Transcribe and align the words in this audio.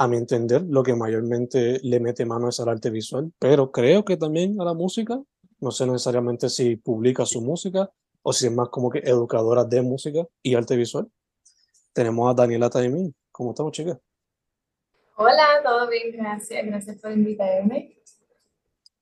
a 0.00 0.06
mi 0.06 0.16
entender, 0.16 0.62
lo 0.62 0.84
que 0.84 0.94
mayormente 0.94 1.80
le 1.82 1.98
mete 1.98 2.24
mano 2.24 2.48
es 2.48 2.60
al 2.60 2.68
arte 2.68 2.88
visual, 2.88 3.32
pero 3.40 3.72
creo 3.72 4.04
que 4.04 4.16
también 4.16 4.60
a 4.60 4.64
la 4.64 4.72
música. 4.72 5.20
No 5.58 5.72
sé 5.72 5.86
necesariamente 5.86 6.48
si 6.48 6.76
publica 6.76 7.26
su 7.26 7.40
música 7.40 7.90
o 8.22 8.32
si 8.32 8.46
es 8.46 8.52
más 8.52 8.68
como 8.68 8.90
que 8.90 9.00
educadora 9.00 9.64
de 9.64 9.82
música 9.82 10.24
y 10.40 10.54
arte 10.54 10.76
visual. 10.76 11.10
Tenemos 11.92 12.30
a 12.30 12.34
Daniela 12.34 12.70
Taimín. 12.70 13.12
¿Cómo 13.32 13.50
estamos, 13.50 13.72
chicas? 13.72 13.98
Hola, 15.16 15.62
todo 15.64 15.88
bien, 15.88 16.12
gracias. 16.12 16.64
Gracias 16.64 16.96
por 16.98 17.10
invitarme. 17.10 17.98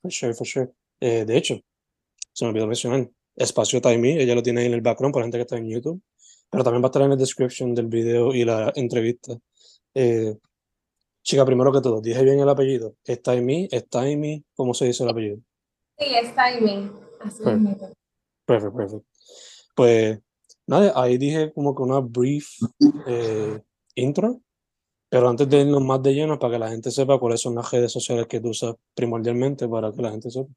For 0.00 0.10
sure, 0.10 0.32
for 0.32 0.46
sure. 0.46 0.70
Eh, 0.98 1.26
de 1.26 1.36
hecho, 1.36 1.60
se 2.32 2.46
me 2.46 2.52
olvidó 2.52 2.66
mencionar, 2.66 3.06
Espacio 3.34 3.82
Taimí, 3.82 4.12
ella 4.12 4.34
lo 4.34 4.42
tiene 4.42 4.62
ahí 4.62 4.66
en 4.68 4.72
el 4.72 4.80
background 4.80 5.12
para 5.12 5.26
gente 5.26 5.36
que 5.36 5.42
está 5.42 5.58
en 5.58 5.68
YouTube, 5.68 6.00
pero 6.48 6.64
también 6.64 6.82
va 6.82 6.86
a 6.86 6.88
estar 6.88 7.02
en 7.02 7.10
la 7.10 7.16
description 7.16 7.74
del 7.74 7.88
video 7.88 8.32
y 8.32 8.46
la 8.46 8.72
entrevista. 8.74 9.36
Eh, 9.92 10.34
Chica, 11.26 11.44
primero 11.44 11.72
que 11.72 11.80
todo, 11.80 12.00
dije 12.00 12.22
bien 12.22 12.38
el 12.38 12.48
apellido. 12.48 12.94
¿Es 13.04 13.20
Taimi? 13.20 13.66
¿Es 13.72 13.88
Taimi? 13.88 14.44
¿Cómo 14.54 14.72
se 14.74 14.84
dice 14.84 15.02
el 15.02 15.10
apellido? 15.10 15.38
Sí, 15.98 16.14
es 16.14 16.32
Taimi. 16.36 16.88
Así 17.18 17.42
Perfecto. 17.42 17.92
Perfecto, 18.44 18.76
perfecto. 18.76 19.06
Pues 19.74 20.20
nada, 20.68 20.92
ahí 20.94 21.18
dije 21.18 21.52
como 21.52 21.74
que 21.74 21.82
una 21.82 21.98
brief 21.98 22.46
eh, 23.08 23.60
intro, 23.96 24.40
pero 25.08 25.28
antes 25.28 25.48
de 25.48 25.62
irnos 25.62 25.82
más 25.82 26.00
de 26.00 26.14
lleno, 26.14 26.38
para 26.38 26.52
que 26.52 26.58
la 26.60 26.68
gente 26.68 26.92
sepa 26.92 27.18
cuáles 27.18 27.40
son 27.40 27.56
las 27.56 27.72
redes 27.72 27.90
sociales 27.90 28.28
que 28.28 28.38
tú 28.38 28.50
usas 28.50 28.76
primordialmente, 28.94 29.66
para 29.66 29.90
que 29.92 30.02
la 30.02 30.12
gente 30.12 30.30
sepa. 30.30 30.52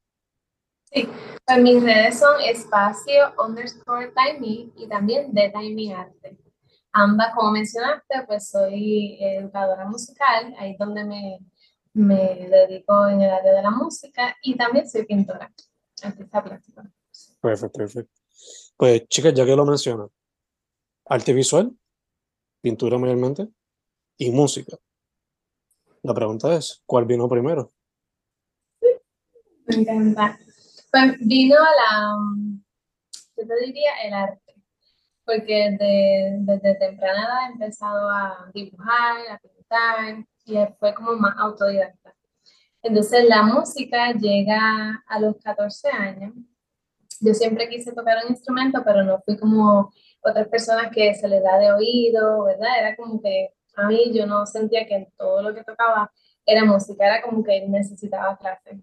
Sí, 0.83 1.09
pues 1.45 1.63
mis 1.63 1.81
redes 1.81 2.19
son 2.19 2.39
espacio 2.41 3.33
underscore 3.43 4.11
Taimi 4.11 4.71
y 4.77 4.87
también 4.87 5.33
de 5.33 5.49
Taimi 5.49 5.93
Arte. 5.93 6.37
Ambas, 6.91 7.35
como 7.35 7.51
mencionaste, 7.51 8.23
pues 8.25 8.49
soy 8.49 9.17
educadora 9.21 9.85
musical, 9.85 10.55
ahí 10.57 10.71
es 10.71 10.77
donde 10.77 11.03
me, 11.03 11.39
me 11.93 12.47
dedico 12.49 13.07
en 13.07 13.21
el 13.21 13.29
área 13.29 13.53
de 13.53 13.61
la 13.61 13.71
música 13.71 14.35
y 14.41 14.55
también 14.55 14.89
soy 14.89 15.05
pintora, 15.05 15.51
artista 16.03 16.43
plástica. 16.43 16.91
Perfecto, 17.41 17.77
perfecto. 17.77 18.21
Pues 18.77 19.07
chicas, 19.07 19.33
ya 19.33 19.45
que 19.45 19.55
lo 19.55 19.65
mencionas, 19.65 20.09
arte 21.05 21.33
visual, 21.33 21.71
pintura 22.61 22.97
mayormente 22.97 23.49
y 24.17 24.31
música. 24.31 24.77
La 26.01 26.13
pregunta 26.13 26.53
es, 26.55 26.81
¿cuál 26.85 27.05
vino 27.05 27.27
primero? 27.27 27.73
Me 29.65 29.75
encanta. 29.75 30.39
Pues 30.91 31.17
vino 31.19 31.55
la, 31.55 32.15
yo 33.37 33.47
te 33.47 33.65
diría, 33.65 33.91
el 34.05 34.13
arte 34.13 34.48
porque 35.29 35.77
desde 36.39 36.75
temprana 36.75 37.23
edad 37.23 37.49
he 37.49 37.53
empezado 37.53 38.09
a 38.09 38.49
dibujar, 38.51 39.17
a 39.29 39.37
pintar, 39.37 40.25
y 40.45 40.57
fue 40.79 40.93
como 40.95 41.13
más 41.17 41.35
autodidacta. 41.37 42.15
Entonces 42.81 43.25
la 43.29 43.43
música 43.43 44.11
llega 44.13 45.03
a 45.05 45.19
los 45.19 45.37
14 45.43 45.89
años. 45.89 46.33
Yo 47.19 47.35
siempre 47.35 47.69
quise 47.69 47.93
tocar 47.93 48.17
un 48.25 48.31
instrumento, 48.31 48.81
pero 48.83 49.03
no 49.03 49.21
fui 49.21 49.37
como 49.37 49.91
otras 50.21 50.47
personas 50.47 50.89
que 50.91 51.13
se 51.13 51.27
les 51.27 51.43
da 51.43 51.59
de 51.59 51.73
oído, 51.73 52.45
¿verdad? 52.45 52.79
Era 52.79 52.95
como 52.95 53.21
que 53.21 53.53
a 53.75 53.85
mí 53.87 54.11
yo 54.11 54.25
no 54.25 54.47
sentía 54.47 54.87
que 54.87 55.09
todo 55.15 55.43
lo 55.43 55.53
que 55.53 55.63
tocaba 55.63 56.11
era 56.43 56.65
música, 56.65 57.05
era 57.05 57.21
como 57.21 57.43
que 57.43 57.67
necesitaba 57.67 58.35
clase. 58.35 58.79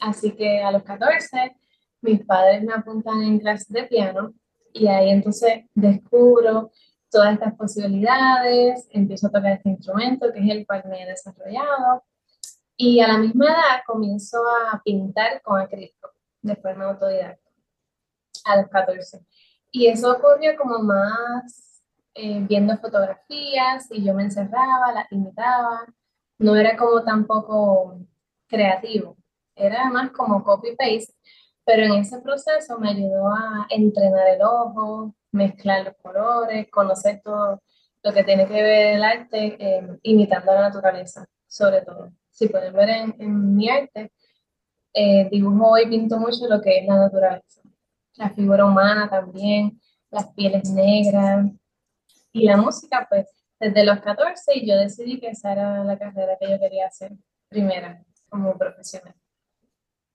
Así 0.00 0.30
que 0.34 0.62
a 0.62 0.72
los 0.72 0.82
14 0.82 1.54
mis 2.00 2.24
padres 2.24 2.62
me 2.62 2.72
apuntan 2.72 3.22
en 3.22 3.38
clases 3.38 3.68
de 3.68 3.84
piano 3.84 4.32
y 4.74 4.88
ahí 4.88 5.10
entonces 5.10 5.64
descubro 5.72 6.72
todas 7.08 7.34
estas 7.34 7.54
posibilidades, 7.54 8.88
empiezo 8.90 9.28
a 9.28 9.30
tocar 9.30 9.52
este 9.52 9.70
instrumento, 9.70 10.32
que 10.32 10.40
es 10.40 10.50
el 10.50 10.66
cual 10.66 10.82
me 10.88 11.00
he 11.00 11.06
desarrollado, 11.06 12.02
y 12.76 12.98
a 13.00 13.06
la 13.06 13.18
misma 13.18 13.46
edad 13.46 13.82
comienzo 13.86 14.38
a 14.72 14.82
pintar 14.84 15.40
con 15.42 15.60
acrílico 15.60 16.10
de 16.42 16.56
forma 16.56 16.86
autodidacta, 16.86 17.50
a 18.46 18.56
los 18.56 18.68
14. 18.68 19.24
Y 19.70 19.86
eso 19.86 20.10
ocurrió 20.10 20.56
como 20.56 20.80
más 20.80 21.80
eh, 22.14 22.40
viendo 22.48 22.76
fotografías 22.78 23.86
y 23.90 24.04
yo 24.04 24.12
me 24.12 24.24
encerraba, 24.24 24.92
las 24.92 25.10
imitaba, 25.12 25.86
no 26.38 26.56
era 26.56 26.76
como 26.76 27.04
tampoco 27.04 27.96
creativo, 28.48 29.16
era 29.54 29.88
más 29.88 30.10
como 30.10 30.42
copy-paste, 30.42 31.14
pero 31.64 31.84
en 31.84 31.94
ese 31.94 32.20
proceso 32.20 32.78
me 32.78 32.90
ayudó 32.90 33.28
a 33.28 33.66
entrenar 33.70 34.28
el 34.28 34.42
ojo, 34.42 35.14
mezclar 35.32 35.84
los 35.84 35.96
colores, 35.96 36.70
conocer 36.70 37.20
todo 37.22 37.62
lo 38.02 38.12
que 38.12 38.22
tiene 38.22 38.46
que 38.46 38.62
ver 38.62 38.96
el 38.96 39.04
arte, 39.04 39.56
eh, 39.58 39.98
imitando 40.02 40.52
la 40.52 40.62
naturaleza, 40.62 41.26
sobre 41.46 41.82
todo. 41.82 42.12
Si 42.30 42.48
pueden 42.48 42.74
ver 42.74 42.88
en, 43.18 43.56
mi 43.56 43.68
arte, 43.70 44.12
eh, 44.92 45.28
dibujo 45.30 45.78
y 45.78 45.88
pinto 45.88 46.18
mucho 46.18 46.46
lo 46.48 46.60
que 46.60 46.78
es 46.78 46.86
la 46.86 46.96
naturaleza. 46.96 47.62
La 48.16 48.30
figura 48.30 48.66
humana 48.66 49.08
también, 49.08 49.80
las 50.10 50.32
pieles 50.34 50.70
negras 50.70 51.50
y 52.32 52.44
la 52.44 52.56
música, 52.56 53.06
pues 53.08 53.26
desde 53.58 53.84
los 53.84 54.00
14 54.00 54.58
y 54.58 54.68
yo 54.68 54.76
decidí 54.76 55.18
que 55.18 55.28
esa 55.28 55.52
era 55.52 55.84
la 55.84 55.98
carrera 55.98 56.36
que 56.38 56.50
yo 56.50 56.58
quería 56.58 56.86
hacer 56.86 57.12
primera 57.48 58.04
como 58.28 58.56
profesional. 58.58 59.14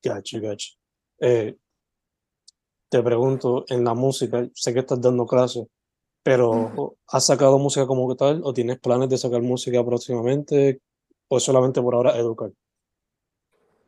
Gotcha, 0.03 0.39
gotcha. 0.39 0.78
Eh, 1.19 1.57
te 2.89 3.03
pregunto, 3.03 3.65
en 3.69 3.83
la 3.83 3.93
música, 3.93 4.47
sé 4.53 4.73
que 4.73 4.79
estás 4.79 4.99
dando 4.99 5.25
clases, 5.25 5.67
pero 6.23 6.95
¿has 7.07 7.25
sacado 7.25 7.59
música 7.59 7.85
como 7.85 8.15
tal 8.15 8.41
o 8.43 8.53
tienes 8.53 8.79
planes 8.79 9.09
de 9.09 9.17
sacar 9.17 9.41
música 9.41 9.83
próximamente 9.85 10.81
o 11.27 11.39
solamente 11.39 11.81
por 11.81 11.95
ahora 11.95 12.17
educar? 12.17 12.51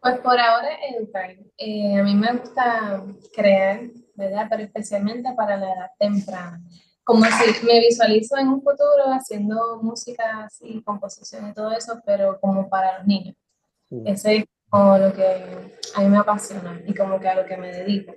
Pues 0.01 0.19
por 0.19 0.39
ahora 0.39 0.69
educar. 0.95 1.36
Eh, 1.57 2.00
a 2.00 2.04
mí 2.04 2.16
me 2.16 2.33
gusta 2.33 3.04
crear, 3.36 3.81
¿verdad? 4.16 4.48
Pero 4.50 4.63
especialmente 4.63 5.31
para 5.36 5.57
la 5.57 5.74
edad 5.74 5.92
temprana. 6.00 6.62
Como 7.04 7.25
si 7.25 7.66
me 7.66 7.80
visualizo 7.80 8.38
en 8.38 8.48
un 8.48 8.62
futuro 8.62 9.04
haciendo 9.07 9.80
música 9.81 10.48
y 10.62 10.81
composición 10.83 11.50
y 11.50 11.54
todo 11.54 11.72
eso, 11.72 12.01
pero 12.06 12.39
como 12.39 12.69
para 12.69 13.00
los 13.00 13.07
niños. 13.07 13.36
Mm. 13.89 14.07
Ese 14.07 14.48
como 14.71 14.97
lo 14.97 15.13
que 15.13 15.71
a 15.95 16.01
mí 16.01 16.07
me 16.07 16.18
apasiona 16.18 16.81
y 16.88 16.95
como 16.95 17.19
que 17.19 17.27
a 17.27 17.35
lo 17.35 17.45
que 17.45 17.57
me 17.57 17.71
dedico. 17.71 18.13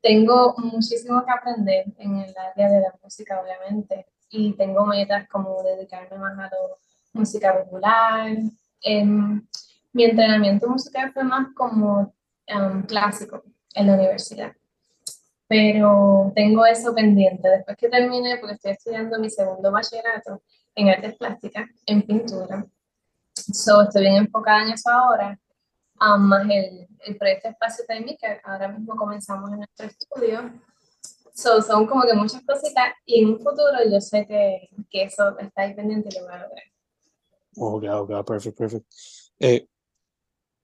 Tengo 0.00 0.54
muchísimo 0.56 1.24
que 1.24 1.30
aprender 1.30 1.84
en 1.98 2.16
el 2.16 2.34
área 2.36 2.68
de 2.70 2.80
la 2.80 2.94
música, 3.02 3.40
obviamente, 3.40 4.06
y 4.30 4.54
tengo 4.54 4.86
metas 4.86 5.28
como 5.28 5.62
dedicarme 5.62 6.16
más 6.16 6.38
a 6.38 6.54
lo 6.54 6.78
música 7.12 7.62
popular. 7.62 8.34
Em, 8.82 9.46
mi 9.92 10.04
entrenamiento 10.04 10.68
musical 10.68 11.12
fue 11.12 11.22
más 11.22 11.48
como 11.54 12.14
em, 12.46 12.82
clásico 12.82 13.44
en 13.74 13.86
la 13.86 13.94
universidad. 13.94 14.52
Pero 15.46 16.32
tengo 16.34 16.64
eso 16.64 16.94
pendiente. 16.94 17.46
Después 17.48 17.76
que 17.76 17.88
termine, 17.90 18.38
porque 18.38 18.54
estoy 18.54 18.72
estudiando 18.72 19.18
mi 19.18 19.28
segundo 19.28 19.70
bachillerato 19.70 20.42
en 20.74 20.88
artes 20.88 21.14
plásticas, 21.16 21.68
en 21.86 22.02
pintura. 22.02 22.66
So, 23.34 23.82
estoy 23.82 24.02
bien 24.02 24.16
enfocada 24.16 24.62
en 24.62 24.72
eso 24.72 24.90
ahora. 24.90 25.38
Más 26.18 26.46
el, 26.50 26.86
el 27.06 27.16
proyecto 27.16 27.48
Espacio 27.48 27.84
Técnico, 27.86 28.18
que 28.20 28.40
ahora 28.44 28.68
mismo 28.68 28.96
comenzamos 28.96 29.50
en 29.52 29.58
nuestro 29.58 29.86
estudio. 29.86 30.52
So, 31.34 31.60
son 31.62 31.86
como 31.86 32.02
que 32.02 32.14
muchas 32.14 32.42
cositas 32.44 32.92
y 33.04 33.22
en 33.22 33.30
un 33.30 33.38
futuro 33.38 33.78
yo 33.90 34.00
sé 34.00 34.26
que, 34.26 34.68
que 34.88 35.02
eso 35.02 35.36
está 35.38 35.62
ahí 35.62 35.74
pendiente 35.74 36.08
y 36.12 36.18
lo 36.18 36.26
voy 36.26 36.34
a 36.34 36.42
lograr. 36.42 36.64
Ok, 37.56 37.84
ok, 38.12 38.26
perfecto, 38.26 38.58
perfecto. 38.58 38.88
Eh, 39.40 39.66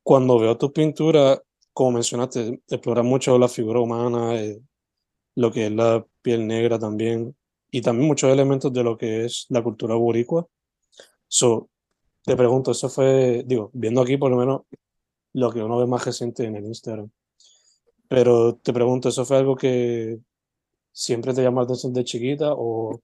cuando 0.03 0.39
veo 0.39 0.57
tu 0.57 0.73
pintura, 0.73 1.41
como 1.73 1.93
mencionaste, 1.93 2.63
explora 2.69 3.03
mucho 3.03 3.39
la 3.39 3.49
figura 3.49 3.81
humana, 3.81 4.35
eh, 4.37 4.61
lo 5.35 5.51
que 5.51 5.67
es 5.67 5.73
la 5.73 6.05
piel 6.23 6.47
negra 6.47 6.79
también, 6.79 7.35
y 7.71 7.81
también 7.81 8.09
muchos 8.09 8.33
elementos 8.33 8.73
de 8.73 8.85
lo 8.85 8.97
que 8.97 9.25
es 9.25 9.47
la 9.49 9.63
cultura 9.63 9.95
boricua. 9.95 10.47
So, 11.27 11.69
te 12.25 12.37
pregunto, 12.37 12.73
eso 12.73 12.89
fue, 12.89 13.43
digo, 13.47 13.71
viendo 13.73 14.03
aquí 14.03 14.17
por 14.17 14.31
lo 14.31 14.37
menos 14.37 14.63
lo 15.33 15.51
que 15.53 15.63
uno 15.63 15.79
ve 15.79 15.87
más 15.87 16.05
reciente 16.05 16.45
en 16.45 16.57
el 16.57 16.67
Instagram. 16.67 17.11
Pero 18.09 18.57
te 18.57 18.73
pregunto, 18.73 19.09
¿eso 19.09 19.25
fue 19.25 19.37
algo 19.37 19.57
que 19.57 20.19
siempre 20.93 21.33
te 21.33 21.43
llamó 21.43 21.61
la 21.61 21.65
atención 21.65 21.93
de 21.93 22.05
chiquita 22.05 22.53
o 22.53 23.01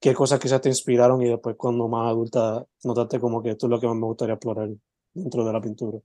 qué 0.00 0.14
cosas 0.14 0.38
quizás 0.38 0.60
te 0.60 0.68
inspiraron 0.68 1.22
y 1.22 1.28
después 1.28 1.56
cuando 1.56 1.88
más 1.88 2.10
adulta 2.10 2.64
notaste 2.84 3.18
como 3.18 3.42
que 3.42 3.50
esto 3.50 3.66
es 3.66 3.70
lo 3.70 3.80
que 3.80 3.86
más 3.86 3.96
me 3.96 4.06
gustaría 4.06 4.34
explorar 4.34 4.68
dentro 5.14 5.44
de 5.44 5.52
la 5.52 5.60
pintura? 5.60 5.98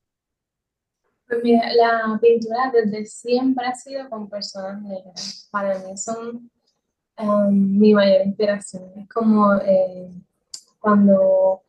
Pues 1.28 1.44
mira, 1.44 1.74
la 1.74 2.20
pintura 2.22 2.72
desde 2.74 3.06
siempre 3.06 3.66
ha 3.66 3.76
sido 3.76 4.10
con 4.10 4.30
personas 4.30 4.82
negras. 4.82 5.48
Para 5.52 5.80
mí 5.80 5.98
son 5.98 6.50
um, 7.20 7.52
mi 7.52 7.94
mayor 7.94 8.26
inspiración. 8.26 8.92
Es 8.98 9.08
como 9.08 9.56
eh, 9.56 10.10
cuando 10.80 11.64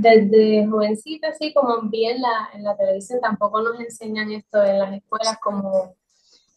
desde 0.00 0.66
jovencita, 0.66 1.28
así 1.28 1.52
como 1.52 1.82
vi 1.82 2.06
en 2.06 2.22
la, 2.22 2.50
en 2.54 2.64
la 2.64 2.76
televisión, 2.76 3.20
tampoco 3.20 3.60
nos 3.60 3.78
enseñan 3.80 4.32
esto 4.32 4.62
en 4.64 4.78
las 4.78 4.94
escuelas 4.94 5.38
como, 5.40 5.96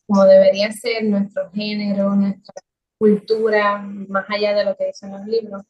como 0.07 0.24
debería 0.25 0.72
ser 0.72 1.04
nuestro 1.04 1.51
género, 1.51 2.16
nuestra 2.16 2.54
cultura, 2.98 3.80
más 3.80 4.25
allá 4.30 4.54
de 4.54 4.63
lo 4.63 4.75
que 4.78 4.88
dicen 4.88 5.12
los 5.12 5.25
libros. 5.25 5.63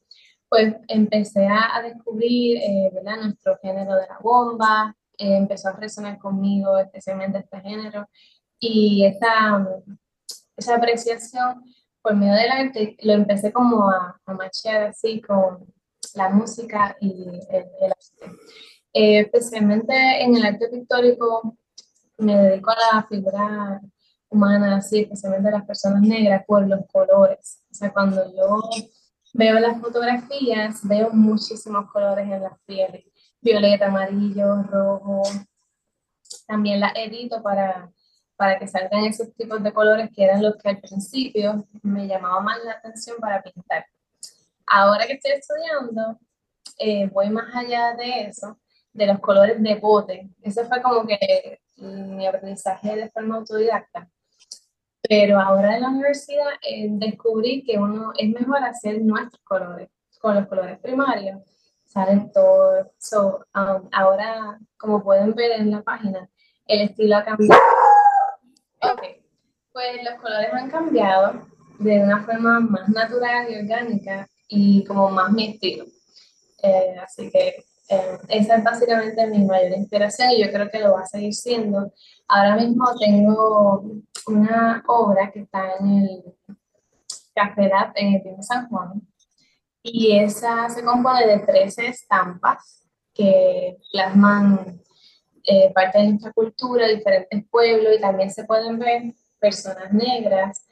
Pues 0.48 0.76
empecé 0.88 1.48
a, 1.48 1.82
descubrir 1.82 2.58
eh, 2.58 2.92
¿verdad? 2.94 3.18
nuestro 3.24 3.58
género 3.60 3.96
de 3.96 4.08
la 4.08 4.20
bomba, 4.22 4.96
eh, 5.18 5.38
empezó 5.38 5.70
a 5.70 5.74
resonar 5.74 6.20
conmigo, 6.20 6.78
especialmente 6.78 7.40
este 7.40 7.60
género, 7.62 8.08
y 8.60 9.04
esa, 9.06 9.68
esa 10.56 10.76
apreciación 10.76 11.64
por 12.04 12.16
medio 12.16 12.34
del 12.34 12.52
arte 12.52 12.98
lo 13.02 13.14
empecé 13.14 13.52
como 13.52 13.90
a, 13.90 14.20
a 14.26 14.34
machear 14.34 14.84
así 14.84 15.22
con 15.22 15.73
la 16.16 16.30
música 16.30 16.96
y 17.00 17.28
el, 17.50 17.92
arte. 17.92 18.38
Eh, 18.94 19.20
especialmente 19.22 19.94
en 20.22 20.36
el 20.36 20.46
arte 20.46 20.68
pictórico 20.70 21.58
me 22.18 22.38
dedico 22.38 22.72
a 22.72 22.96
la 22.96 23.04
figura 23.08 23.82
humana, 24.30 24.78
así, 24.78 25.02
especialmente 25.02 25.52
las 25.52 25.66
personas 25.66 26.02
negras, 26.02 26.44
por 26.46 26.68
los 26.68 26.82
colores. 26.92 27.64
O 27.72 27.74
sea, 27.74 27.92
cuando 27.94 28.24
yo 28.36 28.62
veo 29.34 29.60
las 29.60 29.80
fotografías, 29.80 30.86
veo 30.88 31.12
muchísimos 31.12 31.90
colores 31.92 32.26
en 32.30 32.42
las 32.42 32.60
pieles. 32.66 33.06
Violeta, 33.42 33.88
amarillo, 33.88 34.64
rojo. 34.64 35.24
También 36.48 36.80
las 36.80 36.94
edito 36.96 37.42
para, 37.42 37.92
para 38.36 38.58
que 38.58 38.68
salgan 38.68 39.06
esos 39.06 39.34
tipos 39.36 39.62
de 39.62 39.74
colores 39.74 40.10
que 40.16 40.24
eran 40.24 40.42
los 40.42 40.56
que 40.58 40.70
al 40.70 40.80
principio 40.80 41.68
me 41.82 42.08
llamaban 42.08 42.44
más 42.44 42.64
la 42.64 42.74
atención 42.74 43.18
para 43.20 43.42
pintar. 43.42 43.86
Ahora 44.68 45.06
que 45.06 45.14
estoy 45.14 45.32
estudiando, 45.32 46.20
eh, 46.78 47.08
voy 47.08 47.30
más 47.30 47.54
allá 47.56 47.94
de 47.96 48.28
eso, 48.28 48.60
de 48.92 49.08
los 49.08 49.20
colores 49.20 49.62
de 49.62 49.76
bote. 49.76 50.30
Ese 50.42 50.66
fue 50.66 50.82
como 50.82 51.06
que 51.06 51.60
mi 51.78 52.26
aprendizaje 52.26 52.96
de 52.96 53.10
forma 53.10 53.38
autodidacta. 53.38 54.10
Pero 55.02 55.40
ahora 55.40 55.76
en 55.76 55.82
la 55.82 55.90
universidad 55.90 56.48
eh, 56.62 56.88
descubrí 56.92 57.64
que 57.64 57.78
uno 57.78 58.14
es 58.18 58.30
mejor 58.30 58.64
hacer 58.64 59.02
nuestros 59.02 59.42
colores, 59.44 59.90
con 60.20 60.36
los 60.36 60.48
colores 60.48 60.80
primarios, 60.80 61.42
salen 61.86 62.32
todos. 62.32 62.88
So, 63.00 63.46
um, 63.54 63.90
ahora, 63.92 64.58
como 64.78 65.04
pueden 65.04 65.34
ver 65.34 65.60
en 65.60 65.72
la 65.72 65.82
página, 65.82 66.30
el 66.66 66.82
estilo 66.82 67.18
ha 67.18 67.26
cambiado. 67.26 67.62
Ok, 68.82 69.02
pues 69.74 70.04
los 70.04 70.22
colores 70.22 70.54
han 70.54 70.70
cambiado 70.70 71.48
de 71.80 72.00
una 72.00 72.24
forma 72.24 72.62
más 72.62 72.88
natural 72.90 73.52
y 73.52 73.58
orgánica 73.58 74.28
y 74.54 74.84
como 74.86 75.10
más 75.10 75.32
mi 75.32 75.54
estilo. 75.54 75.86
Eh, 76.62 76.96
así 77.04 77.30
que 77.32 77.66
eh, 77.90 78.18
esa 78.30 78.56
es 78.56 78.64
básicamente 78.64 79.28
mi 79.28 79.44
mayor 79.44 79.78
inspiración 79.78 80.32
y 80.32 80.44
yo 80.44 80.52
creo 80.52 80.70
que 80.70 80.80
lo 80.80 80.94
va 80.94 81.02
a 81.02 81.08
seguir 81.08 81.34
siendo. 81.34 81.92
Ahora 82.28 82.56
mismo 82.56 82.86
tengo 83.00 83.84
una 84.28 84.84
obra 84.88 85.32
que 85.32 85.42
está 85.42 85.74
en 85.80 85.88
el 85.88 86.24
Café 87.36 87.72
en 87.96 88.14
el 88.14 88.24
de 88.24 88.44
San 88.44 88.70
Juan 88.70 89.02
y 89.82 90.18
esa 90.18 90.70
se 90.70 90.84
compone 90.84 91.26
de 91.26 91.40
13 91.40 91.88
estampas 91.88 92.88
que 93.12 93.78
plasman 93.92 94.80
eh, 95.44 95.72
parte 95.74 95.98
de 95.98 96.10
nuestra 96.10 96.32
cultura, 96.32 96.88
diferentes 96.88 97.44
pueblos 97.50 97.94
y 97.98 98.00
también 98.02 98.30
se 98.32 98.46
pueden 98.46 98.78
ver 98.78 99.14
personas 99.40 99.92
negras 99.92 100.63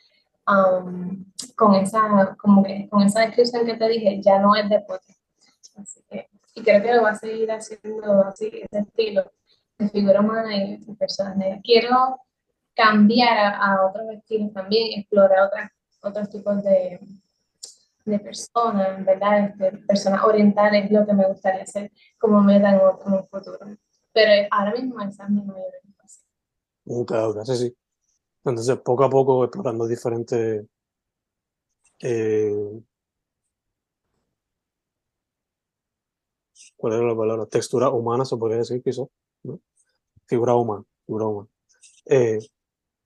um, 0.51 1.25
con, 1.55 1.75
esa, 1.75 2.35
como 2.37 2.63
que, 2.63 2.87
con 2.89 3.01
esa 3.01 3.21
descripción 3.21 3.65
que 3.65 3.75
te 3.75 3.87
dije, 3.87 4.21
ya 4.21 4.39
no 4.39 4.55
es 4.55 4.69
deporte. 4.69 5.15
Así 5.75 6.03
que, 6.09 6.29
y 6.55 6.63
creo 6.63 6.81
que 6.81 6.93
lo 6.93 7.03
va 7.03 7.11
a 7.11 7.15
seguir 7.15 7.51
haciendo 7.51 8.23
así, 8.23 8.47
ese 8.47 8.79
estilo 8.79 9.31
de 9.77 9.89
figura 9.89 10.19
humana 10.19 10.55
y 10.55 10.77
de 10.77 10.93
personas. 10.95 11.37
Quiero 11.63 12.19
cambiar 12.75 13.55
a, 13.59 13.85
otros 13.85 14.05
estilos 14.11 14.53
también, 14.53 14.99
explorar 14.99 15.47
otras, 15.47 15.71
otros 16.01 16.29
tipos 16.29 16.63
de, 16.63 16.99
de 18.05 18.19
personas, 18.19 19.05
¿verdad? 19.05 19.45
Este, 19.45 19.77
personas 19.87 20.23
orientales, 20.23 20.91
lo 20.91 21.05
que 21.05 21.13
me 21.13 21.27
gustaría 21.27 21.63
hacer 21.63 21.91
como 22.19 22.41
meta 22.41 22.69
en, 22.69 22.75
en 22.75 23.13
un 23.13 23.27
futuro. 23.27 23.59
Pero 24.13 24.47
ahora 24.51 24.73
mismo 24.73 24.99
esa 25.01 25.23
es 25.23 25.29
mi 25.29 25.41
mayor 25.41 25.71
Claro, 27.05 27.33
casi 27.33 27.55
sí. 27.55 27.75
Entonces, 28.43 28.77
poco 28.79 29.03
a 29.03 29.09
poco 29.09 29.43
explorando 29.43 29.87
diferentes 29.87 30.65
eh, 32.01 32.81
¿cuál 36.75 36.93
era 36.93 37.03
la 37.03 37.15
palabra? 37.15 37.45
Textura 37.45 37.89
humana, 37.89 38.25
se 38.25 38.37
podría 38.37 38.57
decir 38.57 38.81
quizás, 38.83 39.07
¿no? 39.43 39.59
Figura 40.25 40.55
humana, 40.55 40.83
figura 41.05 41.27
humana. 41.27 41.49
Eh, 42.05 42.39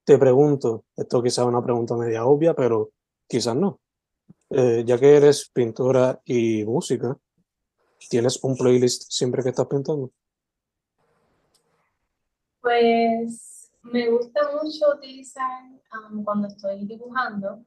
te 0.06 0.18
pregunto, 0.18 0.86
esto 0.96 1.22
quizás 1.22 1.40
es 1.40 1.50
una 1.50 1.64
pregunta 1.64 1.96
media 1.96 2.26
obvia, 2.26 2.54
pero 2.54 2.92
quizás 3.28 3.56
no. 3.56 3.80
Eh, 4.50 4.84
ya 4.86 4.98
que 4.98 5.18
eres 5.18 5.50
pintora 5.50 6.22
y 6.24 6.64
música, 6.64 7.18
¿tienes 8.10 8.42
un 8.44 8.56
playlist 8.56 9.12
siempre 9.12 9.44
que 9.44 9.50
estás 9.50 9.68
pintando? 9.68 10.12
Pues 12.62 13.55
me 13.86 14.10
gusta 14.10 14.42
mucho 14.52 14.96
utilizar 14.96 15.64
um, 16.12 16.24
cuando 16.24 16.48
estoy 16.48 16.86
dibujando 16.86 17.64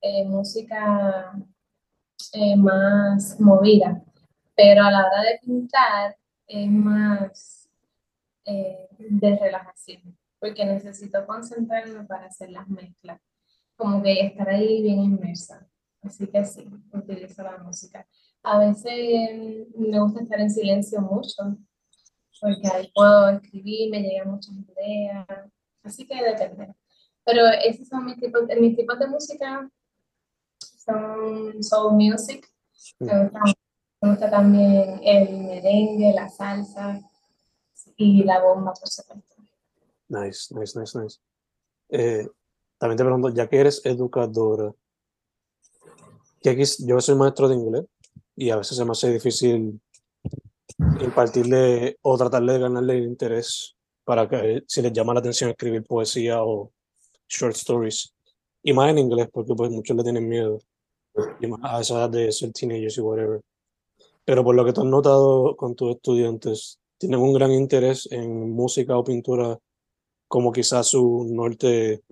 eh, 0.00 0.24
música 0.24 1.34
eh, 2.32 2.56
más 2.56 3.38
movida, 3.38 4.02
pero 4.54 4.82
a 4.82 4.90
la 4.90 5.06
hora 5.06 5.22
de 5.22 5.38
pintar 5.42 6.16
es 6.46 6.70
más 6.70 7.68
eh, 8.44 8.88
de 8.98 9.36
relajación, 9.36 10.16
porque 10.38 10.64
necesito 10.64 11.26
concentrarme 11.26 12.04
para 12.04 12.26
hacer 12.26 12.50
las 12.50 12.68
mezclas, 12.68 13.20
como 13.76 14.02
que 14.02 14.20
estar 14.20 14.48
ahí 14.48 14.82
bien 14.82 15.00
inmersa. 15.00 15.66
Así 16.02 16.26
que 16.28 16.44
sí, 16.44 16.70
utilizo 16.92 17.42
la 17.42 17.58
música. 17.58 18.06
A 18.42 18.60
veces 18.60 19.68
me 19.76 19.98
gusta 20.00 20.22
estar 20.22 20.40
en 20.40 20.50
silencio 20.50 21.00
mucho, 21.00 21.58
porque 22.40 22.68
ahí 22.68 22.90
puedo 22.94 23.30
escribir, 23.30 23.90
me 23.90 24.02
llegan 24.02 24.30
muchas 24.30 24.54
ideas, 24.54 25.26
así 25.82 26.06
que 26.06 26.22
depende. 26.22 26.74
Pero 27.24 27.46
esos 27.64 27.88
son 27.88 28.04
mis 28.04 28.18
tipos, 28.18 28.42
mis 28.60 28.76
tipos 28.76 28.98
de 28.98 29.06
música, 29.08 29.70
son 30.58 31.62
soul 31.62 31.94
music, 31.94 32.48
me 33.00 33.24
gusta, 33.24 33.40
me 34.00 34.10
gusta 34.10 34.30
también 34.30 35.00
el 35.02 35.38
merengue, 35.38 36.12
la 36.14 36.28
salsa 36.28 37.00
y 37.96 38.22
la 38.22 38.40
bomba, 38.40 38.72
por 38.72 38.88
supuesto. 38.88 39.34
Nice, 40.08 40.54
nice, 40.54 40.78
nice, 40.78 40.98
nice. 40.98 41.18
Eh, 41.88 42.28
también 42.78 42.96
te 42.96 43.04
pregunto, 43.04 43.30
ya 43.30 43.48
que 43.48 43.58
eres 43.58 43.80
educadora, 43.84 44.72
que 46.40 46.50
aquí 46.50 46.62
yo 46.86 47.00
soy 47.00 47.16
maestro 47.16 47.48
de 47.48 47.56
inglés 47.56 47.84
y 48.36 48.50
a 48.50 48.56
veces 48.56 48.76
se 48.76 48.84
me 48.84 48.92
hace 48.92 49.12
difícil 49.12 49.80
impartirle 51.00 51.96
o 52.02 52.16
tratarle 52.16 52.54
de 52.54 52.58
ganarle 52.58 52.98
el 52.98 53.04
interés 53.04 53.76
para 54.04 54.28
que 54.28 54.62
si 54.66 54.82
les 54.82 54.92
llama 54.92 55.14
la 55.14 55.20
atención 55.20 55.50
escribir 55.50 55.84
poesía 55.84 56.42
o 56.42 56.70
short 57.28 57.56
stories. 57.56 58.12
Y 58.62 58.72
más 58.72 58.90
en 58.90 58.98
inglés, 58.98 59.28
porque 59.32 59.54
pues 59.54 59.70
muchos 59.70 59.96
le 59.96 60.02
tienen 60.02 60.28
miedo. 60.28 60.58
Y 61.40 61.46
más 61.46 61.60
a 61.62 61.80
esa 61.80 61.94
edad 61.94 62.10
de 62.10 62.32
ser 62.32 62.52
teenagers 62.52 62.98
y 62.98 63.00
whatever. 63.00 63.40
Pero 64.24 64.44
por 64.44 64.54
lo 64.54 64.64
que 64.64 64.72
tú 64.72 64.82
has 64.82 64.86
notado 64.86 65.56
con 65.56 65.74
tus 65.74 65.96
estudiantes, 65.96 66.78
tienen 66.98 67.20
un 67.20 67.32
gran 67.32 67.52
interés 67.52 68.08
en 68.10 68.50
música 68.52 68.96
o 68.96 69.04
pintura 69.04 69.58
como 70.28 70.52
quizás 70.52 70.88
su 70.88 71.26
norte 71.30 72.02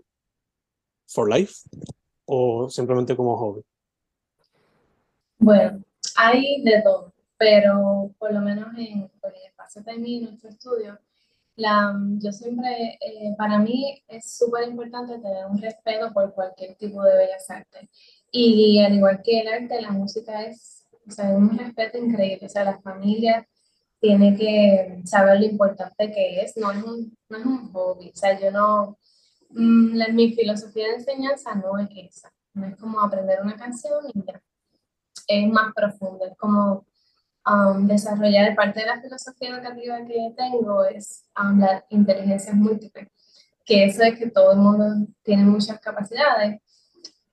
for 1.07 1.29
life 1.29 1.55
o 2.27 2.69
simplemente 2.69 3.17
como 3.17 3.37
hobby. 3.37 3.63
Bueno, 5.39 5.83
hay 6.17 6.63
de 6.63 6.83
todo, 6.83 7.14
pero 7.37 8.15
por 8.19 8.33
lo 8.33 8.41
menos 8.41 8.69
en, 8.77 9.11
pues, 9.21 9.35
el 9.35 9.49
espacio 9.49 9.83
de 9.83 9.99
mí, 9.99 10.21
nuestro 10.21 10.51
estudio, 10.51 10.99
la, 11.57 11.95
yo 12.19 12.33
siempre, 12.33 12.99
eh, 13.01 13.35
para 13.39 13.59
mí 13.59 14.03
es 14.09 14.37
súper 14.37 14.69
importante 14.69 15.19
tener 15.19 15.47
un 15.47 15.61
respeto 15.61 16.13
por 16.13 16.35
cualquier 16.35 16.75
tipo 16.77 17.03
de 17.03 17.17
bellas 17.17 17.49
artes. 17.49 17.89
Y 18.31 18.81
al 18.81 18.95
igual 18.95 19.23
que 19.23 19.41
el 19.41 19.49
arte, 19.49 19.81
la 19.81 19.93
música 19.93 20.43
es, 20.43 20.87
o 21.07 21.11
sea, 21.11 21.31
un 21.31 21.57
respeto 21.57 21.99
increíble. 21.99 22.47
O 22.47 22.49
sea, 22.49 22.65
la 22.65 22.81
familia 22.81 23.47
tiene 24.01 24.37
que 24.37 25.03
saber 25.07 25.39
lo 25.41 25.47
importante 25.47 26.11
que 26.13 26.41
es. 26.41 26.57
No 26.57 26.73
es 26.73 26.83
un, 26.83 27.17
no 27.29 27.39
es 27.39 27.47
un 27.47 27.73
hobby. 27.73 28.11
O 28.11 28.17
sea, 28.17 28.39
yo 28.39 28.51
no, 28.51 28.99
mm, 29.51 30.15
mi 30.15 30.33
filosofía 30.35 30.89
de 30.89 30.95
enseñanza 30.97 31.55
no 31.55 31.79
es 31.79 31.89
esa. 31.97 32.33
No 32.55 32.67
es 32.67 32.77
como 32.77 33.01
aprender 33.01 33.41
una 33.43 33.57
canción 33.57 34.05
y 34.13 34.23
ya. 34.27 34.43
Es 35.29 35.49
más 35.49 35.73
profundo. 35.75 36.25
Es 36.27 36.37
como 36.37 36.87
um, 37.47 37.87
desarrollar 37.87 38.55
parte 38.55 38.81
de 38.81 38.87
la 38.87 39.01
filosofía 39.01 39.51
educativa 39.51 40.05
que 40.07 40.35
tengo 40.37 40.85
es 40.85 41.25
um, 41.41 41.59
la 41.59 41.85
inteligencia 41.91 42.53
múltiple, 42.53 43.11
que 43.65 43.85
eso 43.85 44.03
es 44.03 44.19
que 44.19 44.31
todo 44.31 44.53
el 44.53 44.59
mundo 44.59 45.07
tiene 45.23 45.45
muchas 45.45 45.79
capacidades 45.81 46.61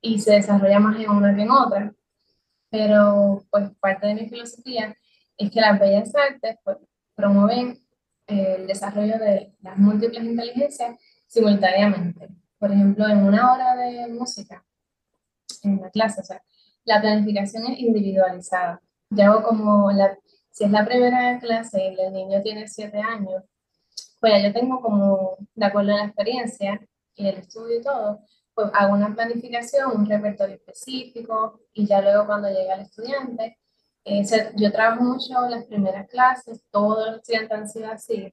y 0.02 0.20
se 0.20 0.34
desarrolla 0.34 0.80
más 0.80 1.00
en 1.00 1.10
una 1.10 1.36
que 1.36 1.42
en 1.42 1.52
otra. 1.52 1.94
Pero 2.70 3.46
pues 3.50 3.70
parte 3.80 4.08
de 4.08 4.16
mi 4.16 4.30
filosofía 4.30 4.96
es 5.38 5.52
que 5.52 5.62
las 5.62 5.80
bellas 5.80 6.14
artes 6.16 6.58
pues, 6.64 6.78
promueven 7.16 7.78
el 8.28 8.66
desarrollo 8.66 9.20
de 9.20 9.54
las 9.62 9.78
múltiples 9.78 10.24
inteligencias 10.24 10.98
simultáneamente. 11.28 12.30
Por 12.58 12.72
ejemplo, 12.72 13.08
en 13.08 13.24
una 13.24 13.54
hora 13.54 13.76
de 13.76 14.08
música, 14.08 14.64
en 15.64 15.82
la 15.82 15.90
clase, 15.90 16.22
o 16.22 16.24
sea, 16.24 16.42
la 16.86 17.02
planificación 17.02 17.66
es 17.66 17.80
individualizada 17.80 18.82
yo 19.12 19.26
hago 19.26 19.44
como, 19.44 19.92
la, 19.92 20.18
si 20.50 20.64
es 20.64 20.72
la 20.72 20.86
primera 20.86 21.40
clase 21.40 21.94
y 21.98 22.02
el 22.02 22.14
niño 22.14 22.42
tiene 22.42 22.68
siete 22.68 22.98
años, 23.00 23.44
pues 24.20 24.34
ya 24.34 24.48
yo 24.48 24.54
tengo 24.54 24.82
como, 24.82 25.38
de 25.54 25.66
acuerdo 25.66 25.94
a 25.94 25.98
la 25.98 26.06
experiencia 26.06 26.80
y 27.16 27.28
el 27.28 27.38
estudio 27.38 27.80
y 27.80 27.84
todo, 27.84 28.22
pues 28.54 28.70
hago 28.74 28.94
una 28.94 29.14
planificación, 29.14 29.92
un 29.92 30.06
repertorio 30.06 30.56
específico 30.56 31.60
y 31.74 31.86
ya 31.86 32.02
luego 32.02 32.26
cuando 32.26 32.50
llega 32.50 32.76
el 32.76 32.82
estudiante, 32.82 33.58
eh, 34.06 34.24
yo 34.56 34.72
trabajo 34.72 35.04
mucho 35.04 35.34
las 35.50 35.66
primeras 35.66 36.08
clases, 36.08 36.64
todos 36.72 37.08
los 37.08 37.18
estudiantes 37.18 37.58
han 37.58 37.70
sido 37.70 37.92
así, 37.92 38.32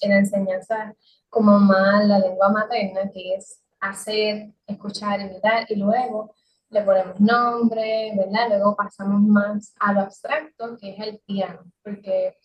en 0.00 0.10
la 0.10 0.18
enseñanza 0.18 0.94
como 1.28 1.58
más 1.58 2.04
la 2.06 2.18
lengua 2.18 2.48
materna, 2.50 3.10
que 3.12 3.34
es 3.34 3.60
hacer, 3.80 4.52
escuchar, 4.66 5.20
imitar, 5.20 5.66
y 5.68 5.76
luego 5.76 6.34
le 6.70 6.82
ponemos 6.82 7.20
nombre, 7.20 8.12
¿verdad? 8.16 8.48
Luego 8.48 8.76
pasamos 8.76 9.20
más 9.22 9.74
a 9.80 9.92
lo 9.92 10.00
abstracto, 10.00 10.76
que 10.76 10.90
es 10.90 11.00
el 11.00 11.18
piano, 11.20 11.60
porque 11.82 12.36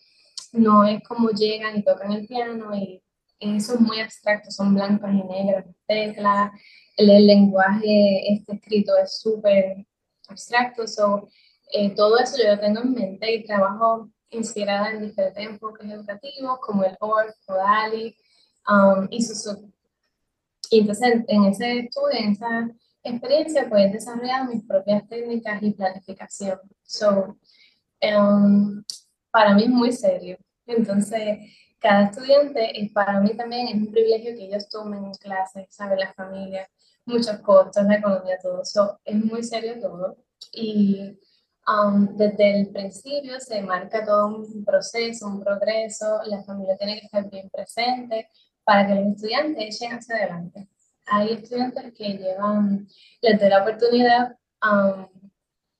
no 0.52 0.84
es 0.84 1.02
como 1.06 1.30
llegan 1.30 1.76
y 1.76 1.82
tocan 1.82 2.12
el 2.12 2.26
piano 2.26 2.74
y 2.74 3.02
eso 3.40 3.74
es 3.74 3.80
muy 3.80 4.00
abstracto, 4.00 4.50
son 4.50 4.74
blancas 4.74 5.12
y 5.12 5.22
negras 5.22 5.66
teclas, 5.86 6.52
el, 6.96 7.26
lenguaje 7.26 8.32
este 8.32 8.54
escrito 8.54 8.96
es 8.96 9.20
súper 9.20 9.84
abstracto, 10.28 10.86
so, 10.86 11.28
eh, 11.72 11.90
todo 11.94 12.18
eso 12.18 12.36
yo 12.38 12.54
lo 12.54 12.60
tengo 12.60 12.80
en 12.80 12.94
mente 12.94 13.34
y 13.34 13.44
trabajo 13.44 14.08
inspirada 14.30 14.92
en 14.92 15.02
diferentes 15.02 15.44
enfoques 15.44 15.90
educativos 15.90 16.58
como 16.60 16.84
el 16.84 16.96
ORF, 17.00 17.34
o 17.48 17.54
DALI 17.54 18.16
um, 18.68 19.06
y 19.10 19.22
Suzuki. 19.22 19.72
Y 20.70 20.80
entonces 20.80 21.24
en 21.28 21.44
ese 21.44 21.78
estudio, 21.80 22.18
en 22.18 22.32
esa 22.32 22.70
experiencia, 23.04 23.68
pues 23.68 23.86
he 23.86 23.92
desarrollado 23.92 24.46
mis 24.46 24.64
propias 24.64 25.06
técnicas 25.08 25.62
y 25.62 25.72
planificación. 25.72 26.58
So, 26.82 27.36
um, 28.02 28.82
para 29.30 29.54
mí 29.54 29.64
es 29.64 29.68
muy 29.68 29.92
serio. 29.92 30.38
Entonces, 30.66 31.38
cada 31.78 32.04
estudiante, 32.04 32.80
es, 32.80 32.90
para 32.92 33.20
mí 33.20 33.36
también 33.36 33.68
es 33.68 33.74
un 33.74 33.92
privilegio 33.92 34.34
que 34.34 34.44
ellos 34.46 34.68
tomen 34.68 35.12
clases, 35.14 35.66
saben 35.68 35.98
la 35.98 36.12
familia, 36.14 36.68
muchos 37.04 37.38
costos, 37.40 37.84
la 37.84 37.96
economía, 37.96 38.38
todo. 38.42 38.64
So, 38.64 38.98
es 39.04 39.16
muy 39.16 39.42
serio 39.42 39.78
todo. 39.80 40.16
Y 40.52 41.18
um, 41.68 42.16
desde 42.16 42.60
el 42.60 42.68
principio 42.70 43.38
se 43.38 43.60
marca 43.62 44.04
todo 44.04 44.28
un 44.28 44.64
proceso, 44.64 45.26
un 45.26 45.42
progreso, 45.42 46.22
la 46.24 46.42
familia 46.42 46.76
tiene 46.78 47.00
que 47.00 47.06
estar 47.06 47.28
bien 47.30 47.50
presente 47.50 48.30
para 48.64 48.86
que 48.86 48.94
los 48.94 49.14
estudiantes 49.14 49.76
echen 49.76 49.92
hacia 49.92 50.16
adelante 50.16 50.68
hay 51.06 51.32
estudiantes 51.32 51.92
que 51.92 52.18
llevan, 52.18 52.88
les 53.20 53.38
doy 53.38 53.48
la 53.48 53.62
oportunidad, 53.62 54.36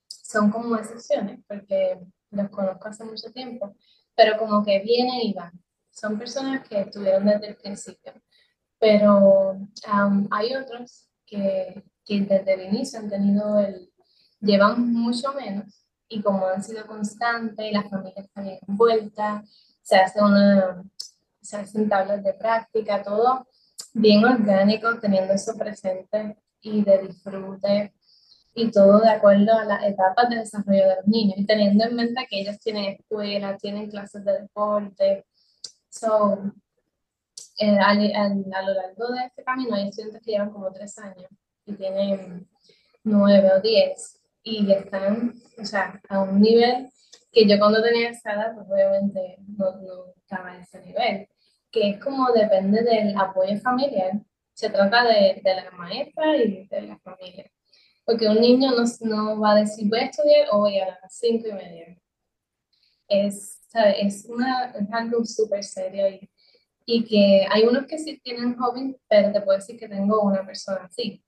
son 0.07 0.51
como 0.51 0.75
excepciones, 0.75 1.39
porque 1.47 1.99
los 2.31 2.49
conozco 2.49 2.87
hace 2.87 3.03
mucho 3.03 3.31
tiempo, 3.31 3.75
pero 4.15 4.37
como 4.37 4.63
que 4.63 4.79
vienen 4.79 5.21
y 5.21 5.33
van. 5.33 5.51
Son 5.89 6.19
personas 6.19 6.67
que 6.67 6.81
estuvieron 6.81 7.25
desde 7.25 7.47
el 7.47 7.55
principio, 7.55 8.13
pero 8.79 9.57
hay 10.31 10.55
otros 10.55 11.09
que, 11.25 11.83
que, 12.03 12.21
desde 12.21 12.53
el 12.53 12.73
inicio 12.73 12.99
han 12.99 13.09
tenido 13.09 13.59
el, 13.59 13.91
llevan 14.41 14.91
mucho 14.91 15.33
menos 15.33 15.85
y 16.07 16.21
como 16.21 16.45
han 16.47 16.63
sido 16.63 16.85
constantes 16.85 17.65
y 17.65 17.71
la 17.71 17.83
familia 17.83 18.21
está 18.21 18.41
bien 18.41 18.59
envuelta, 18.67 19.43
se 19.81 19.95
hace 19.97 20.21
una, 20.21 20.83
se 21.41 21.57
hacen 21.57 21.89
tablas 21.89 22.23
de 22.23 22.33
práctica, 22.33 23.03
todo 23.03 23.47
bien 23.95 24.25
orgánico, 24.25 24.99
teniendo 24.99 25.33
eso 25.33 25.55
presente 25.57 26.37
y 26.61 26.83
de 26.83 27.07
disfrute 27.07 27.93
y 28.53 28.69
todo 28.69 28.99
de 28.99 29.09
acuerdo 29.09 29.53
a 29.53 29.63
las 29.65 29.83
etapas 29.83 30.29
de 30.29 30.37
desarrollo 30.37 30.89
de 30.89 30.95
los 30.97 31.07
niños 31.07 31.37
y 31.37 31.45
teniendo 31.45 31.85
en 31.85 31.95
mente 31.95 32.27
que 32.29 32.41
ellos 32.41 32.59
tienen 32.59 32.95
escuela, 32.95 33.57
tienen 33.57 33.89
clases 33.89 34.23
de 34.25 34.41
deporte. 34.41 35.25
So, 35.89 36.51
eh, 37.57 37.77
a, 37.79 37.93
lo 37.93 38.73
largo 38.73 39.13
de 39.13 39.25
este 39.27 39.43
camino 39.43 39.75
hay 39.75 39.87
estudiantes 39.87 40.21
que 40.21 40.31
llevan 40.31 40.51
como 40.51 40.71
tres 40.73 40.97
años 40.97 41.29
y 41.65 41.73
tienen 41.73 42.47
nueve 43.03 43.49
o 43.57 43.61
diez 43.61 44.19
y 44.43 44.69
están, 44.71 45.33
o 45.57 45.65
sea, 45.65 46.01
a 46.09 46.21
un 46.21 46.41
nivel 46.41 46.89
que 47.31 47.47
yo 47.47 47.57
cuando 47.59 47.81
tenía 47.81 48.09
esa 48.09 48.33
edad, 48.33 48.55
pues 48.55 48.67
obviamente 48.69 49.37
no, 49.57 49.71
no 49.77 50.13
estaba 50.17 50.53
en 50.53 50.61
ese 50.61 50.81
nivel 50.81 51.27
que 51.75 51.89
es 51.89 51.99
como 51.99 52.31
depende 52.31 52.83
del 52.83 53.13
apoyo 53.17 53.59
familiar. 53.59 54.13
Se 54.53 54.69
trata 54.69 55.03
de, 55.03 55.41
de 55.43 55.55
la 55.55 55.69
maestra 55.71 56.37
y 56.37 56.65
de 56.67 56.81
la 56.83 56.97
familia. 56.99 57.51
Porque 58.05 58.29
un 58.29 58.39
niño 58.39 58.71
no, 58.71 58.85
no 59.01 59.41
va 59.41 59.51
a 59.51 59.59
decir 59.59 59.89
voy 59.89 59.99
a 59.99 60.05
estudiar 60.05 60.47
o 60.51 60.59
voy 60.59 60.79
a 60.79 60.85
las 61.01 61.17
cinco 61.17 61.49
y 61.49 61.51
media. 61.51 61.97
Es, 63.09 63.59
es, 63.99 64.25
una, 64.29 64.71
es 64.71 64.93
algo 64.93 65.25
súper 65.25 65.65
serio 65.65 66.07
y, 66.07 66.29
y 66.85 67.03
que 67.03 67.45
hay 67.51 67.63
unos 67.63 67.87
que 67.87 67.97
sí 67.97 68.21
tienen 68.23 68.55
hobby, 68.57 68.95
pero 69.09 69.33
te 69.33 69.41
puedo 69.41 69.57
decir 69.57 69.77
que 69.77 69.89
tengo 69.89 70.21
una 70.21 70.45
persona 70.45 70.85
así. 70.85 71.21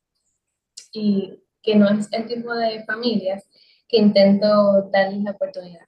Y 0.94 1.44
que 1.62 1.76
no 1.76 1.90
es 1.90 2.08
el 2.14 2.26
tipo 2.26 2.54
de 2.54 2.86
familias 2.86 3.44
que 3.86 3.98
intento 3.98 4.90
darles 4.94 5.24
la 5.24 5.32
oportunidad, 5.32 5.88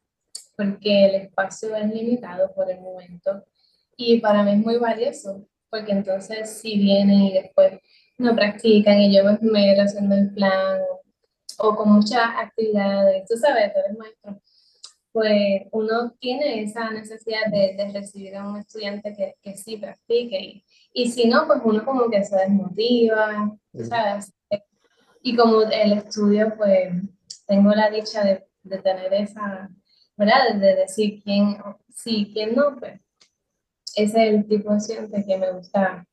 porque 0.57 1.05
el 1.05 1.15
espacio 1.15 1.73
es 1.77 1.87
limitado 1.87 2.53
por 2.53 2.69
el 2.69 2.81
momento 2.81 3.45
y 3.99 4.21
para 4.21 4.43
mí 4.43 4.51
es 4.51 4.59
muy 4.59 4.77
valioso, 4.77 5.45
porque 5.69 5.91
entonces 5.91 6.49
si 6.57 6.79
vienen 6.79 7.19
y 7.19 7.33
después 7.33 7.79
no 8.17 8.33
practican 8.33 8.97
y 8.97 9.13
yo 9.13 9.25
me 9.25 9.33
esmero 9.33 9.83
haciendo 9.83 10.15
el 10.15 10.33
plan 10.33 10.79
o, 11.57 11.75
con 11.75 11.91
muchas 11.91 12.29
actividades, 12.37 13.27
tú 13.27 13.35
sabes, 13.35 13.73
tú 13.73 13.79
eres 13.79 13.97
maestro, 13.97 14.41
pues 15.11 15.63
uno 15.73 16.13
tiene 16.17 16.63
esa 16.63 16.89
necesidad 16.91 17.47
de, 17.51 17.75
de 17.75 17.91
recibir 17.91 18.37
a 18.37 18.47
un 18.47 18.57
estudiante 18.57 19.13
que, 19.13 19.35
que 19.41 19.57
sí 19.57 19.75
practique 19.75 20.39
y, 20.39 20.63
y, 20.93 21.11
si 21.11 21.27
no, 21.27 21.45
pues 21.45 21.59
uno 21.61 21.83
como 21.83 22.09
que 22.09 22.23
se 22.23 22.37
desmotiva, 22.37 23.53
¿sabes? 23.89 24.33
Y 25.21 25.35
como 25.35 25.63
el 25.63 25.91
estudio, 25.91 26.53
pues 26.55 26.93
tengo 27.45 27.71
la 27.71 27.89
dicha 27.89 28.23
de, 28.23 28.45
de 28.63 28.77
tener 28.77 29.13
esa, 29.13 29.69
¿verdad? 30.15 30.55
De 30.55 30.75
decir 30.75 31.21
quién 31.21 31.57
sí, 31.93 32.31
quién 32.33 32.55
no, 32.55 32.77
pues 32.79 33.01
ese 34.03 34.27
es 34.27 34.33
el 34.35 34.47
tipo 34.47 34.71
de 34.71 34.77
estudiante 34.77 35.25
que 35.25 35.37
me 35.37 35.51
gusta 35.51 36.05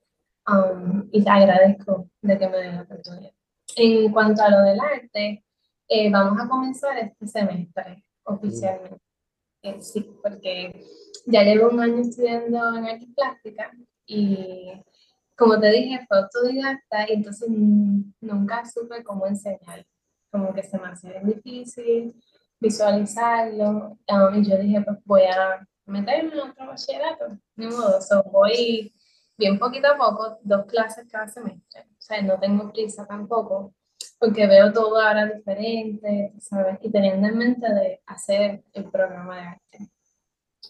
um, 0.47 1.09
y 1.13 1.27
agradezco 1.29 2.09
de 2.23 2.39
que 2.39 2.49
me 2.49 2.59
den 2.59 2.77
la 2.77 2.83
oportunidad. 2.83 3.33
En 3.77 4.13
cuanto 4.13 4.43
a 4.43 4.51
lo 4.51 4.63
del 4.63 4.81
arte, 4.81 5.43
Eh, 5.89 6.11
vamos 6.11 6.37
a 6.41 6.49
comenzar 6.49 6.99
este 6.99 7.29
semestre 7.29 8.03
oficialmente. 8.25 8.99
Eh, 9.63 9.81
sí, 9.81 10.01
porque 10.21 10.83
ya 11.27 11.45
llevo 11.45 11.71
un 11.71 11.79
año 11.79 12.01
estudiando 12.01 12.59
en 12.77 12.87
arte 12.87 13.07
plástica 13.15 13.71
y 14.05 14.83
como 15.37 15.61
te 15.61 15.71
dije, 15.71 16.05
fue 16.09 16.19
autodidacta 16.19 17.09
y 17.09 17.13
entonces 17.13 17.49
nunca 18.21 18.65
supe 18.65 19.05
cómo 19.05 19.29
enseñar. 19.29 19.87
Como 20.33 20.53
que 20.53 20.65
se 20.65 20.77
me 20.77 20.89
hacía 20.89 21.23
difícil 21.23 22.15
visualizarlo. 22.59 23.97
Um, 24.09 24.35
y 24.35 24.45
yo 24.45 24.59
dije, 24.59 24.81
pues 24.83 24.99
voy 25.05 25.23
a 25.23 25.65
meterme 25.87 26.33
en 26.33 26.41
otro 26.41 26.67
bachillerato. 26.67 27.39
Ni 27.57 27.67
modo, 27.67 28.01
so 28.01 28.23
voy 28.25 28.95
bien 29.39 29.59
poquito 29.59 29.89
a 29.89 29.97
poco, 29.97 30.39
dos 30.43 30.67
clases 30.67 31.07
cada 31.11 31.29
semestre. 31.29 31.83
O 31.83 32.01
sea, 32.01 32.23
no 32.23 32.39
tengo 32.39 32.73
prisa 32.73 33.07
tampoco, 33.07 33.75
porque 34.19 34.47
veo 34.47 34.73
todo 34.73 35.01
ahora 35.01 35.27
diferente, 35.27 36.33
¿sabes? 36.41 36.79
Y 36.83 36.91
teniendo 36.91 37.29
en 37.29 37.39
mente 37.39 37.73
de 37.73 38.03
hacer 38.07 38.65
el 38.73 38.91
programa 38.91 39.37
de 39.37 39.43
arte. 39.43 39.91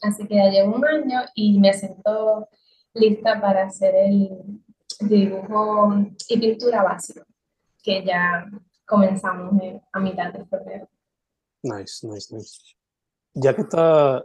Así 0.02 0.26
que 0.26 0.37
ya 0.37 0.50
llevo 0.50 0.76
un 0.76 0.87
año 0.87 1.23
y 1.35 1.58
me 1.58 1.73
siento 1.73 2.49
lista 2.94 3.40
para 3.40 3.64
hacer 3.64 3.94
el 3.94 4.62
dibujo 5.00 5.94
y 6.28 6.38
pintura 6.38 6.82
básico, 6.82 7.25
que 7.82 8.04
ya 8.04 8.46
comenzamos 8.87 9.54
a 9.92 10.00
mitad 10.00 10.32
de 10.32 10.44
febrero. 10.46 10.88
Nice, 11.62 12.06
nice, 12.06 12.35
nice. 12.35 12.76
Ya 13.35 13.54
que 13.54 13.62
está, 13.62 14.25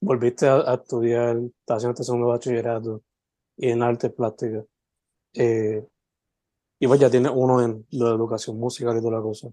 volviste 0.00 0.48
a, 0.48 0.74
estudiar, 0.74 1.36
estás 1.36 1.78
haciendo 1.78 1.92
este 1.92 2.04
segundo 2.04 2.28
bachillerato 2.28 3.02
y 3.56 3.70
en 3.70 3.82
arte 3.82 4.10
plástica, 4.10 4.64
eh, 5.34 5.86
y 6.78 6.86
pues 6.86 7.00
ya 7.00 7.10
tienes 7.10 7.32
uno 7.34 7.62
en 7.62 7.86
la 7.90 8.10
educación 8.10 8.58
musical 8.58 8.96
y 8.96 9.00
toda 9.00 9.18
la 9.18 9.22
cosa. 9.22 9.48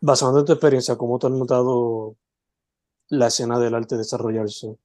Basando 0.00 0.40
en 0.40 0.46
tu 0.46 0.52
experiencia, 0.52 0.96
¿cómo 0.96 1.18
te 1.18 1.26
has 1.26 1.32
notado 1.32 2.16
la 3.08 3.28
escena 3.28 3.58
del 3.58 3.74
arte 3.74 3.96
desarrollarse? 3.96 4.76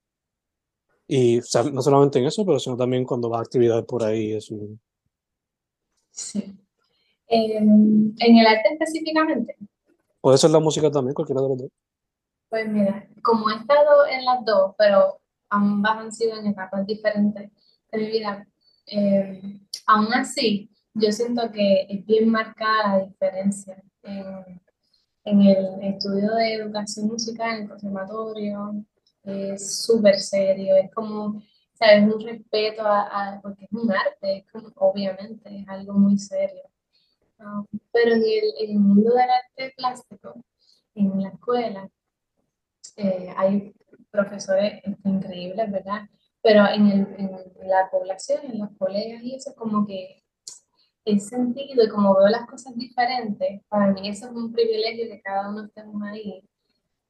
Y 1.08 1.39
no 1.72 1.82
solamente 1.82 2.20
en 2.20 2.25
eso, 2.25 2.46
pero 2.46 2.60
sino 2.60 2.75
también 2.75 3.05
cuando 3.05 3.29
vas 3.29 3.39
a 3.39 3.44
actividades 3.44 3.86
por 3.86 4.03
ahí. 4.03 4.34
Eso. 4.34 4.55
Sí. 6.12 6.55
en 7.27 8.13
el 8.17 8.46
arte 8.46 8.74
específicamente. 8.74 9.55
Puede 10.22 10.38
ser 10.38 10.51
la 10.51 10.60
música 10.60 10.91
también, 10.91 11.13
cualquiera 11.13 11.41
de 11.41 11.50
los 11.50 11.58
dos. 11.58 11.72
Pues 12.55 12.69
mira, 12.69 13.05
como 13.21 13.50
he 13.50 13.55
estado 13.57 14.07
en 14.07 14.24
las 14.24 14.45
dos, 14.45 14.75
pero 14.77 15.19
ambas 15.50 15.97
han 15.97 16.13
sido 16.13 16.38
en 16.38 16.47
etapas 16.47 16.88
diferentes 16.88 17.51
de 17.91 17.97
mi 17.97 18.07
vida, 18.07 18.47
eh, 18.88 19.59
aún 19.85 20.13
así, 20.13 20.71
yo 20.93 21.12
siento 21.12 21.51
que 21.51 21.85
es 21.89 22.05
bien 22.05 22.29
marcada 22.29 22.97
la 22.97 23.05
diferencia 23.07 23.83
en, 24.03 24.62
en 25.25 25.41
el 25.41 25.83
estudio 25.83 26.33
de 26.33 26.53
educación 26.53 27.07
musical 27.07 27.57
en 27.57 27.63
el 27.63 27.69
conservatorio, 27.71 28.85
es 29.24 29.81
súper 29.81 30.17
serio, 30.21 30.77
es 30.77 30.89
como, 30.93 31.43
¿sabes? 31.74 32.03
Un 32.03 32.21
respeto 32.21 32.83
a, 32.85 33.38
porque 33.43 33.65
es 33.65 33.71
un 33.74 33.91
arte, 33.91 34.38
es 34.38 34.45
como, 34.50 34.71
obviamente, 34.77 35.57
es 35.59 35.67
algo 35.67 35.95
muy 35.95 36.17
serio. 36.17 36.63
Um, 37.38 37.65
pero 37.91 38.13
en 38.13 38.21
el, 38.21 38.53
en 38.62 38.69
el, 38.69 38.79
mundo 38.79 39.13
del 39.13 39.29
arte 39.29 39.74
plástico, 39.75 40.41
en 40.93 41.21
la 41.21 41.27
escuela, 41.27 41.89
eh, 42.95 43.33
hay 43.35 43.73
profesores 44.09 44.81
increíbles, 45.03 45.71
¿verdad? 45.71 46.03
Pero 46.41 46.67
en, 46.67 46.87
el, 46.87 47.07
en, 47.17 47.67
la 47.67 47.89
población, 47.89 48.41
en 48.43 48.59
los 48.59 48.69
colegas 48.77 49.21
y 49.23 49.35
eso, 49.35 49.53
como 49.55 49.85
que 49.85 50.23
el 51.05 51.19
sentido 51.21 51.83
y 51.83 51.89
como 51.89 52.15
veo 52.15 52.27
las 52.27 52.47
cosas 52.47 52.75
diferentes, 52.75 53.61
para 53.67 53.91
mí 53.91 54.09
eso 54.09 54.27
es 54.27 54.31
un 54.31 54.51
privilegio 54.51 55.09
que 55.09 55.21
cada 55.21 55.49
uno 55.49 55.65
estemos 55.65 56.01
ahí. 56.03 56.43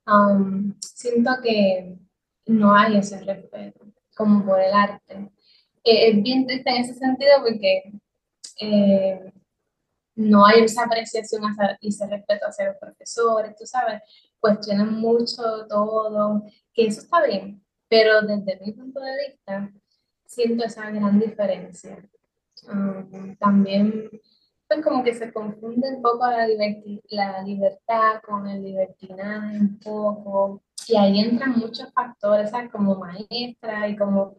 Um, 0.08 0.74
siento 0.80 1.32
que 1.42 1.98
no 2.46 2.76
hay 2.76 2.98
ese 2.98 3.24
respeto, 3.24 3.86
como 4.16 4.46
por 4.46 4.62
el 4.62 4.74
arte. 4.74 5.32
Eh, 5.84 6.10
es 6.10 6.24
bien 6.24 6.46
triste 6.46 6.70
en 6.70 6.78
ese 6.78 6.94
sentido 6.96 7.32
porque 7.44 7.94
eh, 8.62 9.32
no 10.16 10.46
hay 10.46 10.64
esa 10.64 10.84
apreciación 10.86 11.44
y 11.82 11.90
ese 11.90 12.08
respeto 12.08 12.48
hacia 12.48 12.68
los 12.68 12.78
profesores, 12.78 13.56
tú 13.58 13.66
sabes, 13.66 14.02
cuestionan 14.40 15.00
mucho 15.00 15.68
todo, 15.68 16.44
que 16.74 16.88
eso 16.88 17.02
está 17.02 17.26
bien, 17.26 17.64
pero 17.90 18.22
desde 18.22 18.60
mi 18.66 18.72
punto 18.72 19.00
de 19.00 19.28
vista 19.28 19.72
siento 20.26 20.66
esa 20.66 20.90
gran 20.90 21.20
diferencia. 21.20 21.98
Um, 22.68 23.36
también 23.36 24.10
pues 24.68 24.84
como 24.84 25.04
que 25.04 25.14
se 25.14 25.32
confunde 25.32 25.96
un 25.96 26.02
poco 26.02 26.26
la, 26.26 26.48
la 27.10 27.42
libertad 27.44 28.22
con 28.26 28.48
el 28.48 28.64
libertinaje 28.64 29.60
un 29.60 29.80
poco, 29.80 30.64
y 30.88 30.96
ahí 30.98 31.20
entran 31.20 31.58
muchos 31.58 31.92
factores, 31.94 32.52
¿sabes? 32.52 32.72
Como 32.72 32.96
maestra 32.96 33.88
y 33.88 33.96
como, 33.96 34.38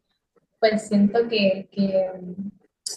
pues 0.60 0.88
siento 0.88 1.28
que, 1.28 1.68
que 1.70 2.10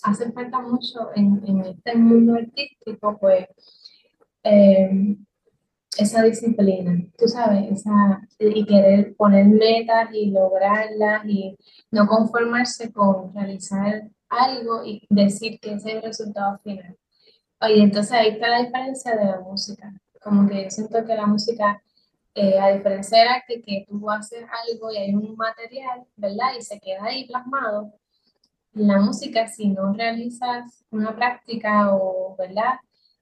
hace 0.09 0.31
falta 0.31 0.59
mucho 0.59 1.09
en, 1.15 1.41
en, 1.45 1.61
este 1.61 1.95
mundo 1.95 2.35
artístico, 2.35 3.17
pues, 3.19 3.47
eh, 4.43 5.17
esa 5.97 6.23
disciplina, 6.23 7.03
tú 7.17 7.27
sabes, 7.27 7.71
esa, 7.71 8.21
y 8.39 8.65
querer 8.65 9.15
poner 9.15 9.45
metas 9.47 10.09
y 10.13 10.31
lograrlas 10.31 11.25
y 11.25 11.57
no 11.91 12.07
conformarse 12.07 12.91
con 12.93 13.33
realizar 13.33 14.09
algo 14.29 14.85
y 14.85 15.05
decir 15.09 15.59
que 15.59 15.73
ese 15.73 15.89
es 15.89 15.95
el 15.95 16.01
resultado 16.03 16.59
final. 16.59 16.97
Y 17.61 17.81
entonces 17.81 18.13
ahí 18.13 18.29
está 18.29 18.47
la 18.49 18.63
diferencia 18.63 19.15
de 19.15 19.25
la 19.25 19.39
música. 19.41 19.93
Como 20.21 20.47
que 20.47 20.63
yo 20.63 20.69
siento 20.69 21.03
que 21.05 21.15
la 21.15 21.25
música 21.25 21.81
eh, 22.35 22.57
a 22.59 22.71
diferencia 22.71 23.17
de 23.17 23.27
arte, 23.27 23.61
que 23.61 23.85
tú 23.89 24.09
haces 24.09 24.45
algo 24.67 24.91
y 24.91 24.97
hay 24.97 25.13
un 25.13 25.35
material, 25.35 26.05
¿verdad? 26.15 26.53
Y 26.57 26.61
se 26.61 26.79
queda 26.79 27.03
ahí 27.05 27.27
plasmado. 27.27 27.91
La 28.79 28.97
música, 28.99 29.47
si 29.47 29.67
no 29.67 29.93
realizas 29.93 30.85
una 30.89 31.15
práctica 31.15 31.93
o, 31.93 32.35
¿verdad? 32.37 32.75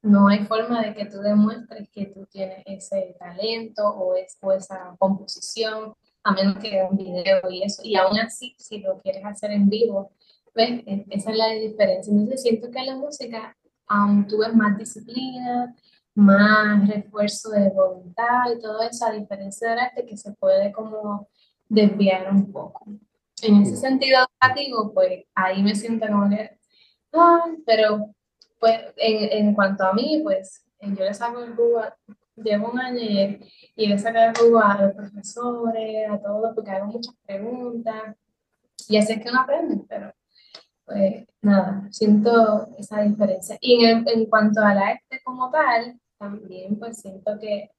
No 0.04 0.28
hay 0.28 0.46
forma 0.46 0.84
de 0.84 0.94
que 0.94 1.06
tú 1.06 1.18
demuestres 1.18 1.90
que 1.90 2.06
tú 2.06 2.28
tienes 2.28 2.64
ese 2.66 3.16
talento 3.20 3.88
o, 3.88 4.16
es, 4.16 4.38
o 4.42 4.52
esa 4.52 4.96
composición, 5.00 5.96
a 6.24 6.32
menos 6.32 6.58
que 6.60 6.86
un 6.90 6.98
video 6.98 7.50
y 7.50 7.64
eso. 7.64 7.82
Y 7.84 7.96
aún 7.96 8.20
así, 8.20 8.56
si 8.60 8.80
lo 8.80 9.00
quieres 9.00 9.26
hacer 9.26 9.52
en 9.52 9.68
vivo, 9.68 10.12
pues 10.54 10.70
e, 10.86 11.06
esa 11.10 11.32
es 11.32 11.38
la 11.38 11.48
diferencia. 11.48 12.12
Entonces 12.12 12.44
siento 12.44 12.70
que 12.70 12.84
la 12.84 12.96
música, 12.96 13.58
aún 13.88 14.28
tú 14.28 14.38
ves 14.40 14.54
más 14.54 14.78
disciplina, 14.78 15.76
más 16.14 16.88
refuerzo 16.88 17.50
de 17.50 17.70
voluntad 17.70 18.52
y 18.56 18.62
todo 18.62 18.82
eso, 18.84 19.06
a 19.06 19.12
diferencia 19.12 19.72
del 19.72 19.80
arte 19.80 20.06
que 20.06 20.18
se 20.18 20.34
puede 20.34 20.72
como 20.72 21.28
desviar 21.68 22.32
un 22.32 22.52
poco. 22.52 22.86
En 23.42 23.62
ese 23.62 23.76
sentido 23.76 24.27
educativo, 24.42 24.94
pues 24.94 25.26
ahí 25.36 25.64
me 25.64 25.76
siento 25.76 26.08
como 26.08 26.30
que, 26.30 26.58
ah, 27.14 27.46
pero 27.66 28.12
pues 28.60 28.80
en, 28.98 29.48
en, 29.48 29.54
cuanto 29.56 29.84
a 29.84 29.94
mí, 29.94 30.22
pues 30.24 30.66
yo 30.82 31.04
le 31.04 31.14
saco 31.14 31.44
el 31.44 31.56
jugo, 31.56 31.82
llevo 32.36 32.72
un 32.72 32.80
año 32.80 33.00
y, 33.76 33.88
le 33.88 33.98
saco 33.98 34.18
el 34.20 34.38
jugo 34.38 34.60
a 34.60 34.82
los 34.82 34.94
profesores, 34.94 36.10
a 36.10 36.20
todos, 36.20 36.54
porque 36.56 36.72
hago 36.72 36.88
muchas 36.88 37.16
preguntas 37.26 38.16
y 38.88 38.98
así 38.98 39.14
es 39.14 39.22
que 39.22 39.30
uno 39.30 39.42
aprende, 39.42 39.84
pero 39.88 40.14
pues 40.86 41.26
nada, 41.42 41.88
siento 41.92 42.68
esa 42.78 43.02
diferencia. 43.02 43.58
Y 43.60 43.84
en, 43.84 44.08
en 44.08 44.26
cuanto 44.28 44.62
al 44.62 44.78
arte 44.78 45.22
como 45.24 45.52
tal, 45.52 46.00
también 46.18 46.80
pues 46.80 47.02
siento 47.02 47.38
que, 47.40 47.72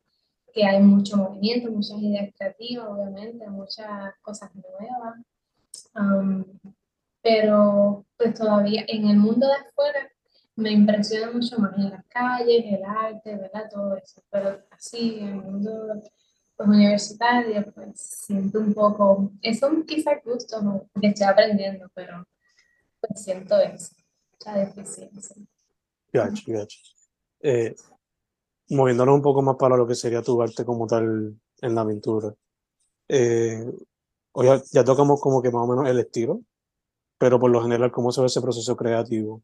que 0.52 0.64
hay 0.64 0.82
mucho 0.82 1.16
movimiento, 1.16 1.70
muchas 1.70 1.98
ideas 1.98 2.30
creativas, 2.36 2.86
obviamente, 2.88 3.48
muchas 3.48 4.14
cosas 4.22 4.50
nuevas. 4.54 5.16
Pero 7.22 8.04
pues 8.16 8.34
todavía 8.34 8.84
en 8.88 9.08
el 9.08 9.16
mundo 9.16 9.46
de 9.46 9.54
afuera 9.54 10.10
me 10.56 10.72
impresiona 10.72 11.30
mucho 11.30 11.58
más 11.58 11.76
en 11.78 11.90
las 11.90 12.04
calles, 12.06 12.64
el 12.66 12.82
arte, 12.84 13.36
¿verdad? 13.36 13.70
Todo 13.70 13.96
eso. 13.96 14.22
Pero 14.28 14.60
así, 14.70 15.18
en 15.20 15.28
el 15.28 15.34
mundo 15.36 16.02
pues, 16.56 16.68
universitario, 16.68 17.72
pues 17.72 18.00
siento 18.00 18.58
un 18.58 18.74
poco, 18.74 19.30
son 19.58 19.84
quizás 19.84 20.16
gustos 20.24 20.60
que 21.00 21.06
estoy 21.06 21.26
aprendiendo, 21.26 21.88
pero 21.94 22.26
pues 23.00 23.22
siento 23.22 23.56
eso, 23.60 23.94
mucha 24.32 24.58
deficiencia. 24.58 25.36
Gotcha, 26.12 26.42
gotcha. 26.46 26.78
Eh, 27.40 27.76
moviéndonos 28.70 29.14
un 29.14 29.22
poco 29.22 29.42
más 29.42 29.56
para 29.56 29.76
lo 29.76 29.86
que 29.86 29.94
sería 29.94 30.22
tu 30.22 30.42
arte 30.42 30.64
como 30.64 30.88
tal 30.88 31.38
en 31.60 31.74
la 31.74 31.86
pintura. 31.86 32.34
Eh, 33.06 33.64
ya, 34.34 34.62
ya 34.72 34.84
tocamos 34.84 35.20
como 35.20 35.42
que 35.42 35.50
más 35.50 35.62
o 35.62 35.66
menos 35.66 35.88
el 35.88 35.98
estilo, 35.98 36.40
pero 37.18 37.40
por 37.40 37.50
lo 37.50 37.62
general, 37.62 37.90
¿cómo 37.90 38.12
se 38.12 38.20
ve 38.20 38.26
ese 38.26 38.40
proceso 38.40 38.76
creativo? 38.76 39.42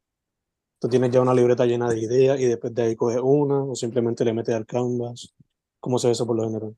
¿Tú 0.80 0.88
tienes 0.88 1.10
ya 1.10 1.20
una 1.20 1.34
libreta 1.34 1.66
llena 1.66 1.88
de 1.88 1.98
ideas 1.98 2.38
y 2.38 2.46
después 2.46 2.74
de 2.74 2.82
ahí 2.82 2.96
coges 2.96 3.20
una 3.22 3.62
o 3.64 3.74
simplemente 3.74 4.24
le 4.24 4.32
metes 4.32 4.54
al 4.54 4.66
canvas? 4.66 5.34
¿Cómo 5.80 5.98
se 5.98 6.08
ve 6.08 6.12
eso 6.12 6.26
por 6.26 6.36
lo 6.36 6.44
general? 6.44 6.76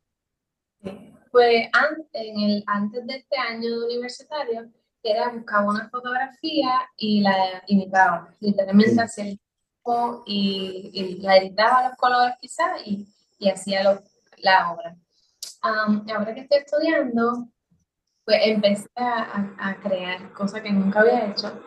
Pues 1.33 1.69
antes, 1.73 2.07
en 2.13 2.41
el, 2.41 2.65
antes 2.67 3.07
de 3.07 3.17
este 3.17 3.37
año 3.37 3.85
universitario, 3.85 4.71
era 5.03 5.31
buscaba 5.31 5.71
una 5.71 5.89
fotografía 5.89 6.89
y 6.97 7.21
la 7.21 7.63
imitaba, 7.67 8.35
literalmente 8.41 9.01
hacía 9.01 9.25
el 9.25 9.41
y, 10.27 10.91
y 10.93 11.15
la 11.21 11.37
editaba 11.37 11.89
los 11.89 11.97
colores 11.97 12.35
quizás 12.41 12.81
y, 12.85 13.07
y 13.39 13.49
hacía 13.49 13.85
lo, 13.85 14.03
la 14.39 14.73
obra. 14.73 14.97
ahora 15.63 16.35
que 16.35 16.41
estoy 16.41 16.59
estudiando, 16.59 17.49
pues 18.27 18.39
empecé 18.43 18.89
a, 18.97 19.55
a, 19.59 19.77
crear 19.81 20.33
cosas 20.33 20.61
que 20.61 20.73
nunca 20.73 21.01
había 21.01 21.31
hecho 21.31 21.63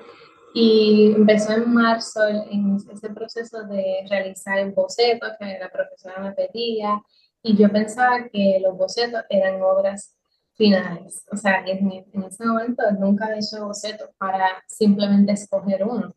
y 0.54 1.14
empezó 1.16 1.54
en 1.54 1.74
marzo 1.74 2.28
en 2.28 2.76
ese 2.76 3.10
proceso 3.12 3.64
de 3.64 4.06
realizar 4.10 4.70
bocetos 4.72 5.32
que 5.40 5.58
la 5.60 5.70
profesora 5.70 6.20
me 6.20 6.34
pedía 6.34 7.02
y 7.42 7.56
yo 7.56 7.72
pensaba 7.72 8.28
que 8.32 8.60
los 8.62 8.78
bocetos 8.78 9.22
eran 9.30 9.62
obras 9.62 10.18
finales. 10.56 11.24
O 11.32 11.38
sea, 11.38 11.64
en, 11.66 11.90
en 11.92 12.24
ese 12.24 12.46
momento 12.46 12.84
nunca 13.00 13.26
había 13.26 13.38
hecho 13.38 13.66
bocetos 13.66 14.10
para 14.18 14.62
simplemente 14.68 15.32
escoger 15.32 15.86
uno. 15.86 16.14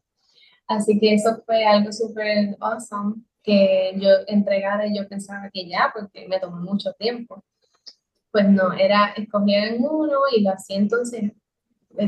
Así 0.66 0.98
que 0.98 1.14
eso 1.14 1.42
fue 1.46 1.64
algo 1.64 1.92
súper 1.92 2.56
awesome 2.60 3.22
que 3.42 3.92
yo 3.96 4.08
entregara 4.26 4.86
y 4.86 4.96
yo 4.96 5.08
pensaba 5.08 5.50
que 5.52 5.68
ya, 5.68 5.92
porque 5.94 6.26
me 6.28 6.40
tomó 6.40 6.56
mucho 6.56 6.92
tiempo. 6.94 7.44
Pues 8.32 8.48
no, 8.48 8.72
era 8.72 9.12
escoger 9.16 9.74
en 9.74 9.84
uno 9.84 10.18
y 10.34 10.42
lo 10.42 10.50
hacía 10.52 10.78
entonces 10.78 11.32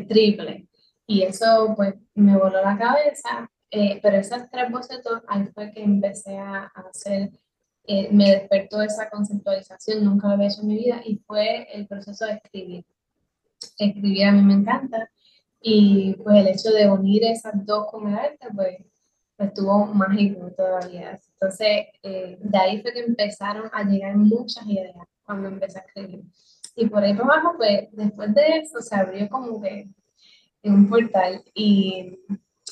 triple. 0.08 0.68
Y 1.06 1.22
eso 1.22 1.74
pues 1.76 1.94
me 2.14 2.36
voló 2.36 2.62
la 2.62 2.78
cabeza, 2.78 3.50
eh, 3.70 4.00
pero 4.02 4.16
esos 4.16 4.48
tres 4.50 4.70
bocetos, 4.70 5.22
ahí 5.28 5.46
fue 5.54 5.72
que 5.72 5.82
empecé 5.82 6.38
a, 6.38 6.66
hacer, 6.74 7.30
eh, 7.86 8.08
me 8.12 8.30
despertó 8.30 8.82
esa 8.82 9.10
conceptualización, 9.10 10.04
nunca 10.04 10.28
lo 10.28 10.34
había 10.34 10.48
hecho 10.48 10.62
en 10.62 10.68
mi 10.68 10.76
vida, 10.76 11.02
y 11.04 11.18
fue 11.26 11.66
el 11.72 11.86
proceso 11.86 12.24
de 12.26 12.34
escribir. 12.34 12.86
Escribir 13.78 14.24
a 14.26 14.32
mí 14.32 14.42
me 14.42 14.54
encanta, 14.54 15.10
y 15.60 16.14
pues 16.22 16.36
el 16.38 16.48
hecho 16.48 16.70
de 16.70 16.90
unir 16.90 17.24
esas 17.24 17.54
dos 17.66 17.86
con 17.90 18.08
el 18.08 18.18
arte, 18.18 18.48
pues, 18.54 18.78
pues 19.36 19.48
estuvo 19.48 19.86
mágico 19.86 20.50
todavía. 20.56 21.18
Entonces, 21.32 21.86
eh, 22.02 22.38
de 22.40 22.58
ahí 22.58 22.82
fue 22.82 22.92
que 22.92 23.00
empezaron 23.00 23.70
a 23.72 23.82
llegar 23.84 24.16
muchas 24.16 24.66
ideas 24.66 24.94
cuando 25.24 25.48
empecé 25.48 25.78
a 25.78 25.82
escribir. 25.82 26.24
Y 26.76 26.86
por 26.86 27.02
ahí 27.02 27.14
por 27.14 27.24
abajo, 27.24 27.54
pues 27.56 27.88
después 27.92 28.34
de 28.34 28.58
eso 28.58 28.80
se 28.80 28.94
abrió 28.94 29.28
como 29.28 29.60
que 29.60 29.88
un 30.64 30.88
portal 30.88 31.42
y 31.54 32.18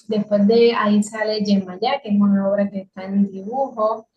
después 0.09 0.47
de 0.47 0.75
ahí 0.75 1.03
sale 1.03 1.45
Yemaya, 1.45 2.01
que 2.03 2.09
es 2.09 2.21
una 2.21 2.49
obra 2.49 2.69
que 2.69 2.81
está 2.81 3.05
en 3.05 3.31
dibujo. 3.31 4.09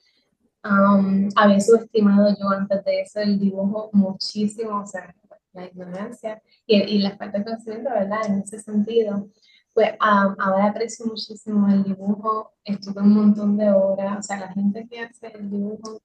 Um, 0.64 1.30
había 1.36 1.62
subestimado 1.62 2.36
yo 2.40 2.50
antes 2.50 2.84
de 2.84 3.02
eso 3.02 3.20
el 3.20 3.40
dibujo 3.40 3.90
muchísimo, 3.94 4.82
o 4.82 4.88
sea, 4.88 5.14
la 5.54 5.66
ignorancia 5.66 6.42
y, 6.66 6.82
y 6.82 6.98
la 7.00 7.16
falta 7.18 7.38
de 7.38 7.46
conocimiento, 7.46 7.92
¿verdad? 7.92 8.26
En 8.28 8.40
ese 8.40 8.60
sentido, 8.60 9.30
pues 9.74 9.92
um, 9.92 10.36
ahora 10.40 10.70
aprecio 10.70 11.06
muchísimo 11.06 11.68
el 11.70 11.84
dibujo, 11.84 12.54
estuve 12.64 13.02
un 13.02 13.14
montón 13.14 13.58
de 13.58 13.70
horas, 13.72 14.20
o 14.20 14.24
sea, 14.24 14.40
la 14.40 14.54
gente 14.54 14.88
que 14.90 15.02
hace 15.02 15.28
el 15.28 15.52
dibujo 15.52 16.02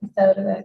Está 0.00 0.28
verdad. 0.28 0.64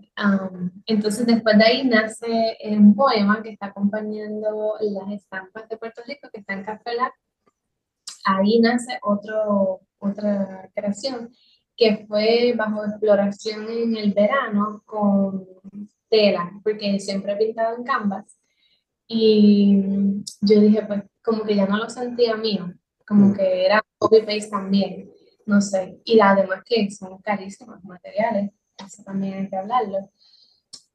entonces, 0.86 1.26
después 1.26 1.58
de 1.58 1.64
ahí 1.64 1.88
nace 1.88 2.58
un 2.70 2.94
poema 2.96 3.42
que 3.42 3.50
está 3.50 3.68
acompañando 3.68 4.76
las 4.80 5.12
estampas 5.12 5.68
de 5.68 5.78
Puerto 5.78 6.04
Rico, 6.06 6.30
que 6.32 6.40
está 6.42 6.54
en 6.54 6.64
Café 6.64 6.92
Ahí 8.26 8.60
nace 8.60 9.00
otro, 9.02 9.82
otra 10.00 10.70
creación 10.74 11.34
que 11.76 12.06
fue 12.08 12.54
bajo 12.56 12.86
exploración 12.86 13.70
en 13.70 13.98
el 13.98 14.14
verano 14.14 14.84
con 14.86 15.46
tela, 16.08 16.52
porque 16.64 17.00
siempre 17.00 17.34
he 17.34 17.38
pintado 17.38 17.76
en 17.76 17.84
canvas. 17.84 18.38
Y 19.08 19.82
yo 20.42 20.60
dije, 20.60 20.86
pues, 20.86 21.04
como 21.24 21.44
que 21.44 21.56
ya 21.56 21.66
no 21.66 21.78
lo 21.78 21.90
sentía 21.90 22.36
mío, 22.38 22.72
como 23.06 23.30
mm. 23.30 23.34
que 23.34 23.66
era 23.66 23.84
copy-paste 23.98 24.50
también, 24.52 25.10
no 25.48 25.60
sé. 25.60 26.00
Y 26.06 26.20
además 26.20 26.62
que 26.64 26.90
son 26.92 27.18
carísimos 27.22 27.84
materiales 27.84 28.52
eso 28.78 29.04
también 29.04 29.34
hay 29.36 29.50
que 29.50 29.56
hablarlo, 29.58 30.10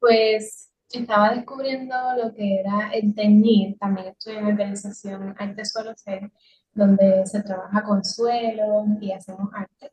pues 0.00 0.70
estaba 0.90 1.34
descubriendo 1.34 1.94
lo 2.22 2.34
que 2.34 2.60
era 2.60 2.90
el 2.92 3.14
teñir, 3.14 3.76
también 3.78 4.08
estoy 4.08 4.36
en 4.36 4.46
organización 4.46 5.34
Arte 5.38 5.64
Suelo 5.64 5.94
C, 5.96 6.30
donde 6.72 7.26
se 7.26 7.42
trabaja 7.42 7.82
con 7.82 8.04
suelo 8.04 8.84
y 9.00 9.12
hacemos 9.12 9.50
arte 9.52 9.92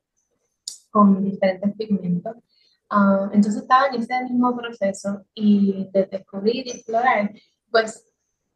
con 0.91 1.23
diferentes 1.23 1.73
pigmentos. 1.75 2.37
Ah, 2.89 3.29
entonces 3.33 3.63
estaba 3.63 3.87
en 3.87 3.95
ese 4.01 4.23
mismo 4.23 4.55
proceso 4.55 5.25
y 5.33 5.89
de 5.91 6.05
descubrir 6.05 6.67
y 6.67 6.71
explorar, 6.71 7.31
pues 7.71 8.05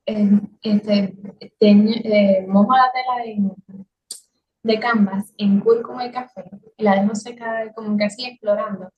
este, 0.06 1.14
eh, 1.60 2.46
mojo 2.48 2.74
la 2.74 2.92
tela 2.92 3.56
de 4.64 4.80
canvas 4.80 5.34
en 5.38 5.60
cúrcuma 5.60 6.06
y 6.06 6.12
café 6.12 6.50
y 6.78 6.84
la 6.84 7.02
dejo 7.02 7.16
secar 7.16 7.74
como 7.74 7.98
que 7.98 8.06
así 8.06 8.26
explorando 8.26 8.92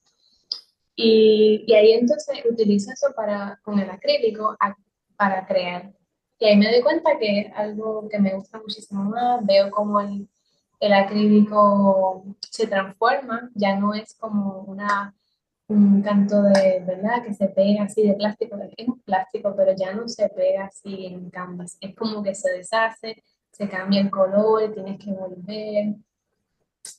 y, 0.94 1.64
y, 1.66 1.74
ahí 1.74 1.92
entonces 1.92 2.44
utilizo 2.48 2.92
eso 2.92 3.08
para, 3.16 3.58
con 3.62 3.78
el 3.78 3.90
acrílico 3.90 4.56
para 5.16 5.46
crear. 5.46 5.92
Y 6.38 6.46
ahí 6.46 6.56
me 6.56 6.70
doy 6.70 6.82
cuenta 6.82 7.18
que 7.18 7.40
es 7.40 7.52
algo 7.54 8.08
que 8.08 8.18
me 8.18 8.34
gusta 8.34 8.58
muchísimo 8.58 9.04
más. 9.04 9.44
Veo 9.46 9.70
como 9.70 10.00
el, 10.00 10.28
el 10.80 10.92
acrílico 10.92 12.24
se 12.50 12.66
transforma, 12.66 13.50
ya 13.54 13.76
no 13.78 13.94
es 13.94 14.14
como 14.14 14.62
una, 14.62 15.14
un 15.68 16.02
canto 16.02 16.42
de, 16.42 16.82
¿verdad? 16.84 17.22
Que 17.22 17.34
se 17.34 17.48
pega 17.48 17.84
así 17.84 18.06
de 18.06 18.14
plástico, 18.14 18.56
es 18.76 18.88
un 18.88 19.00
plástico, 19.00 19.54
pero 19.56 19.72
ya 19.76 19.92
no 19.92 20.08
se 20.08 20.28
pega 20.30 20.64
así 20.64 21.06
en 21.06 21.30
canvas. 21.30 21.78
Es 21.80 21.94
como 21.94 22.22
que 22.22 22.34
se 22.34 22.50
deshace, 22.50 23.22
se 23.52 23.68
cambia 23.68 24.00
el 24.00 24.10
color, 24.10 24.72
tienes 24.74 24.98
que 24.98 25.12
volver 25.12 25.94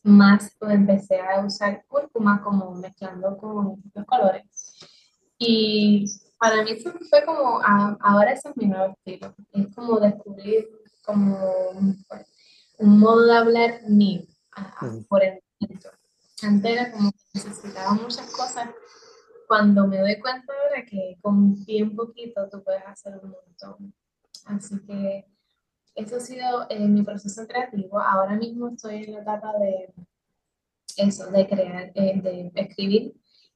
más 0.04 0.56
pues, 0.60 0.74
empecé 0.74 1.20
a 1.20 1.46
usar 1.46 1.86
cúrcuma 1.88 2.42
como 2.42 2.74
mezclando 2.76 3.38
con 3.38 3.82
los 3.94 4.06
colores. 4.06 4.46
Y 5.38 6.06
para 6.38 6.64
mí 6.64 6.72
eso 6.72 6.92
fue 7.10 7.26
como, 7.26 7.60
ahora 7.62 8.32
ese 8.32 8.50
es 8.50 8.58
mi 8.58 8.68
nuevo 8.68 8.94
estilo. 8.94 9.36
Es 9.52 9.76
como 9.76 10.00
descubrir 10.00 10.68
como 11.06 11.38
un 12.78 13.00
modo 13.00 13.26
de 13.26 13.38
hablar 13.38 13.82
mío 13.88 14.24
por 15.10 15.24
el 15.24 15.40
momento. 15.60 15.90
Antes 16.42 16.72
era 16.72 16.92
como 16.92 17.12
que 17.12 17.18
necesitaba 17.34 17.94
muchas 17.94 18.30
cosas. 18.32 18.70
Cuando 19.48 19.88
me 19.88 20.00
doy 20.00 20.20
cuenta 20.20 20.54
ahora 20.54 20.86
que 20.86 21.18
con 21.22 21.64
bien 21.66 21.96
poquito 21.96 22.50
tú 22.50 22.64
puedes 22.64 22.86
hacer 22.86 23.20
un 23.22 23.32
montón. 23.32 23.94
Así 24.46 24.80
que 24.86 25.26
eso 25.96 26.18
ha 26.18 26.20
sido 26.20 26.66
eh, 26.70 26.88
mi 26.88 27.04
proceso 27.04 27.48
creativo. 27.48 28.00
Ahora 28.00 28.36
mismo 28.36 28.70
estoy 28.70 29.04
en 29.04 29.14
la 29.14 29.22
etapa 29.22 29.54
de 29.60 29.94
eso, 30.98 31.30
de 31.32 31.48
crear, 31.48 31.92
eh, 31.96 32.22
de 32.22 32.52
escribir 32.56 33.14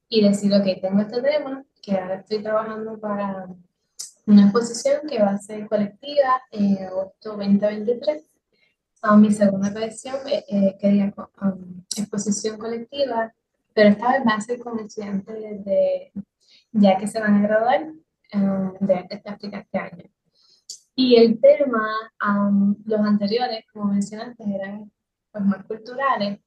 y 0.08 0.22
decir, 0.22 0.52
ok, 0.54 0.80
tengo 0.80 1.00
este 1.02 1.20
tema, 1.22 1.64
que 1.82 1.92
ahora 1.92 2.16
estoy 2.16 2.42
trabajando 2.42 2.98
para 2.98 3.48
una 4.26 4.42
exposición 4.44 5.06
que 5.08 5.20
va 5.20 5.30
a 5.30 5.38
ser 5.38 5.66
colectiva 5.68 6.42
en 6.50 6.84
agosto 6.84 7.36
2023. 7.36 8.24
a 9.02 9.16
mi 9.16 9.32
segunda 9.32 9.72
colección, 9.72 10.16
eh, 10.26 10.44
eh 10.48 10.76
quería 10.80 11.14
um, 11.42 11.84
exposición 11.96 12.58
colectiva, 12.58 13.32
pero 13.74 13.90
esta 13.90 14.12
vez 14.12 14.22
va 14.26 14.34
a 14.34 14.40
ser 14.40 14.58
con 14.60 14.78
estudiantes 14.80 15.64
de, 15.64 16.12
ya 16.72 16.98
que 16.98 17.06
se 17.06 17.20
van 17.20 17.36
a 17.36 17.42
graduar 17.42 17.92
um, 18.34 18.74
de 18.80 18.94
artes 18.94 19.22
plásticas 19.22 19.64
este 19.64 19.78
año. 19.78 20.04
Y 21.00 21.14
el 21.14 21.40
tema, 21.40 21.88
los 22.84 23.00
anteriores, 23.00 23.64
como 23.72 23.92
mencionaste, 23.92 24.42
eran 24.52 24.90
pues, 25.30 25.44
más 25.44 25.64
culturales, 25.64 26.40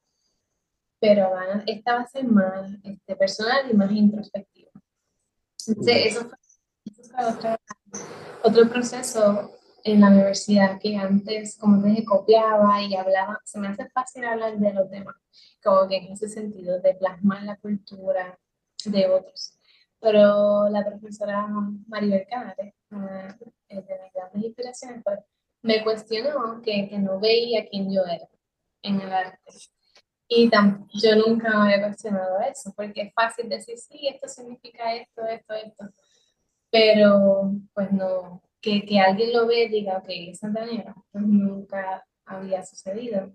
pero 0.99 1.31
esta 1.65 1.95
va 1.95 2.01
a 2.01 2.07
ser 2.07 2.25
más 2.25 2.69
este, 2.83 3.15
personal 3.15 3.71
y 3.71 3.73
más 3.73 3.89
introspectiva. 3.93 4.71
Entonces, 5.65 6.05
eso 6.05 6.27
fue, 6.27 7.25
otro, 7.25 7.55
otro, 8.43 8.69
proceso 8.69 9.57
en 9.85 10.01
la 10.01 10.09
universidad 10.09 10.81
que 10.81 10.97
antes, 10.97 11.57
como 11.57 11.81
dije, 11.81 12.03
copiaba 12.03 12.81
y 12.81 12.93
hablaba. 12.93 13.39
Se 13.45 13.57
me 13.57 13.69
hace 13.69 13.87
fácil 13.91 14.25
hablar 14.25 14.57
de 14.57 14.73
los 14.73 14.89
temas, 14.89 15.15
como 15.63 15.87
que 15.87 15.95
en 15.95 16.11
ese 16.11 16.27
sentido, 16.27 16.81
de 16.81 16.93
plasmar 16.95 17.43
la 17.43 17.55
cultura 17.55 18.37
de 18.83 19.07
otros. 19.07 19.57
Pero 20.01 20.67
la 20.67 20.85
profesora 20.85 21.47
Maribel 21.87 22.27
Canares, 22.91 23.39
de 23.39 23.75
mis 23.75 24.13
grandes 24.13 24.43
inspiraciones, 24.43 25.01
pues, 25.03 25.19
me 25.63 25.83
cuestionó 25.83 26.61
que, 26.61 26.89
que, 26.89 26.97
no 26.99 27.19
veía 27.19 27.67
quién 27.67 27.91
yo 27.93 28.03
era 28.03 28.27
en 28.81 29.01
el 29.01 29.11
arte. 29.11 29.51
Y 30.27 30.49
yo 30.49 31.15
nunca 31.15 31.49
me 31.49 31.73
había 31.73 31.87
cuestionado 31.87 32.39
eso, 32.41 32.73
porque 32.75 33.01
es 33.01 33.13
fácil 33.13 33.49
decir, 33.49 33.77
sí, 33.77 34.07
esto 34.07 34.27
significa 34.27 34.95
esto, 34.95 35.25
esto, 35.25 35.53
esto, 35.53 35.89
pero 36.69 37.51
pues 37.73 37.91
no, 37.91 38.41
que, 38.61 38.85
que 38.85 38.99
alguien 38.99 39.33
lo 39.33 39.45
ve 39.45 39.65
y 39.65 39.69
diga, 39.69 39.97
ok, 39.97 40.07
esa 40.07 40.47
manera, 40.47 40.95
pues 41.11 41.25
nunca 41.25 42.05
había 42.25 42.63
sucedido. 42.63 43.33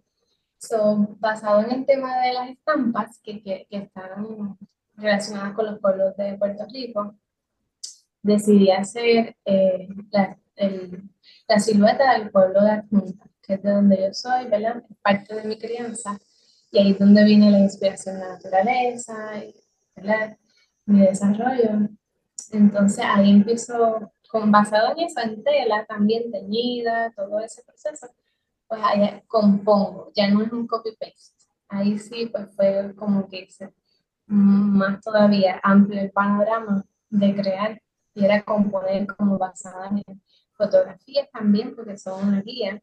So, 0.59 1.17
basado 1.19 1.63
en 1.63 1.71
el 1.71 1.87
tema 1.87 2.19
de 2.23 2.33
las 2.33 2.51
estampas 2.51 3.21
que, 3.23 3.43
que, 3.43 3.67
que 3.69 3.77
están 3.77 4.57
relacionadas 4.95 5.55
con 5.55 5.67
los 5.67 5.79
pueblos 5.81 6.17
de 6.17 6.39
Puerto 6.39 6.65
Rico, 6.73 7.15
decidí 8.27 8.71
hacer 8.71 9.37
eh, 9.45 9.89
la, 10.11 10.37
la, 11.49 11.59
silueta 11.59 12.19
del 12.19 12.31
pueblo 12.31 12.63
de 12.63 12.71
Adjunta, 12.71 13.27
que 13.43 13.55
es 13.55 13.63
de 13.63 13.71
donde 13.71 14.01
yo 14.01 14.13
soy, 14.13 14.47
¿verdad? 14.47 14.83
Es 14.91 14.97
parte 15.03 15.35
de 15.35 15.45
mi 15.45 15.59
crianza. 15.59 16.19
Y 16.71 16.79
ahí 16.79 16.91
es 16.91 16.99
donde 16.99 17.25
viene 17.25 17.51
la 17.51 17.61
inspiración 17.61 18.17
de 18.17 18.21
la 18.23 18.29
naturaleza, 18.31 19.15
y, 19.39 19.55
mi 20.87 21.01
desarrollo. 21.01 21.89
Entonces 22.53 23.05
ahí 23.05 23.31
empiezo, 23.31 24.13
con, 24.29 24.53
basado 24.53 24.93
en 24.93 25.07
eso, 25.07 25.21
en 25.21 25.43
tela, 25.43 25.85
también 25.87 26.31
teñida, 26.31 27.13
todo 27.17 27.41
ese 27.41 27.63
proceso, 27.63 28.07
pues 28.69 28.81
ahí 28.85 29.23
compongo, 29.27 30.13
ya 30.15 30.29
no 30.29 30.43
es 30.43 30.53
un 30.53 30.67
copy-paste. 30.67 31.45
Ahí 31.69 31.99
sí, 31.99 32.27
pues 32.27 32.55
fue 32.55 32.95
como 32.95 33.29
que 33.29 33.47
hice 33.49 33.73
más 34.27 35.01
todavía 35.01 35.61
amplio 35.63 36.01
el 36.01 36.11
panorama 36.11 36.85
de 37.11 37.35
crear 37.35 37.81
y 38.17 38.25
era 38.25 38.43
componer 38.43 39.07
como 39.07 39.39
basada 39.39 39.89
en 39.89 40.23
fotografías 40.55 41.29
también, 41.31 41.77
porque 41.77 41.99
son 41.99 42.29
una 42.29 42.41
guía, 42.41 42.83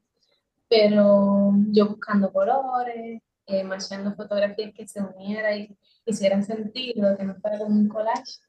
pero 0.70 1.52
yo 1.72 1.88
buscando 1.90 2.32
colores, 2.32 3.22
eh, 3.48 3.68
fotografías 4.16 4.74
que 4.74 4.88
se 4.88 5.02
unieran 5.02 5.60
y 5.60 5.78
hicieran 6.06 6.44
sentido, 6.44 7.18
que 7.18 7.24
no 7.24 7.36
fuera 7.36 7.58
como 7.58 7.76
un 7.76 7.90
collage, 7.90 8.40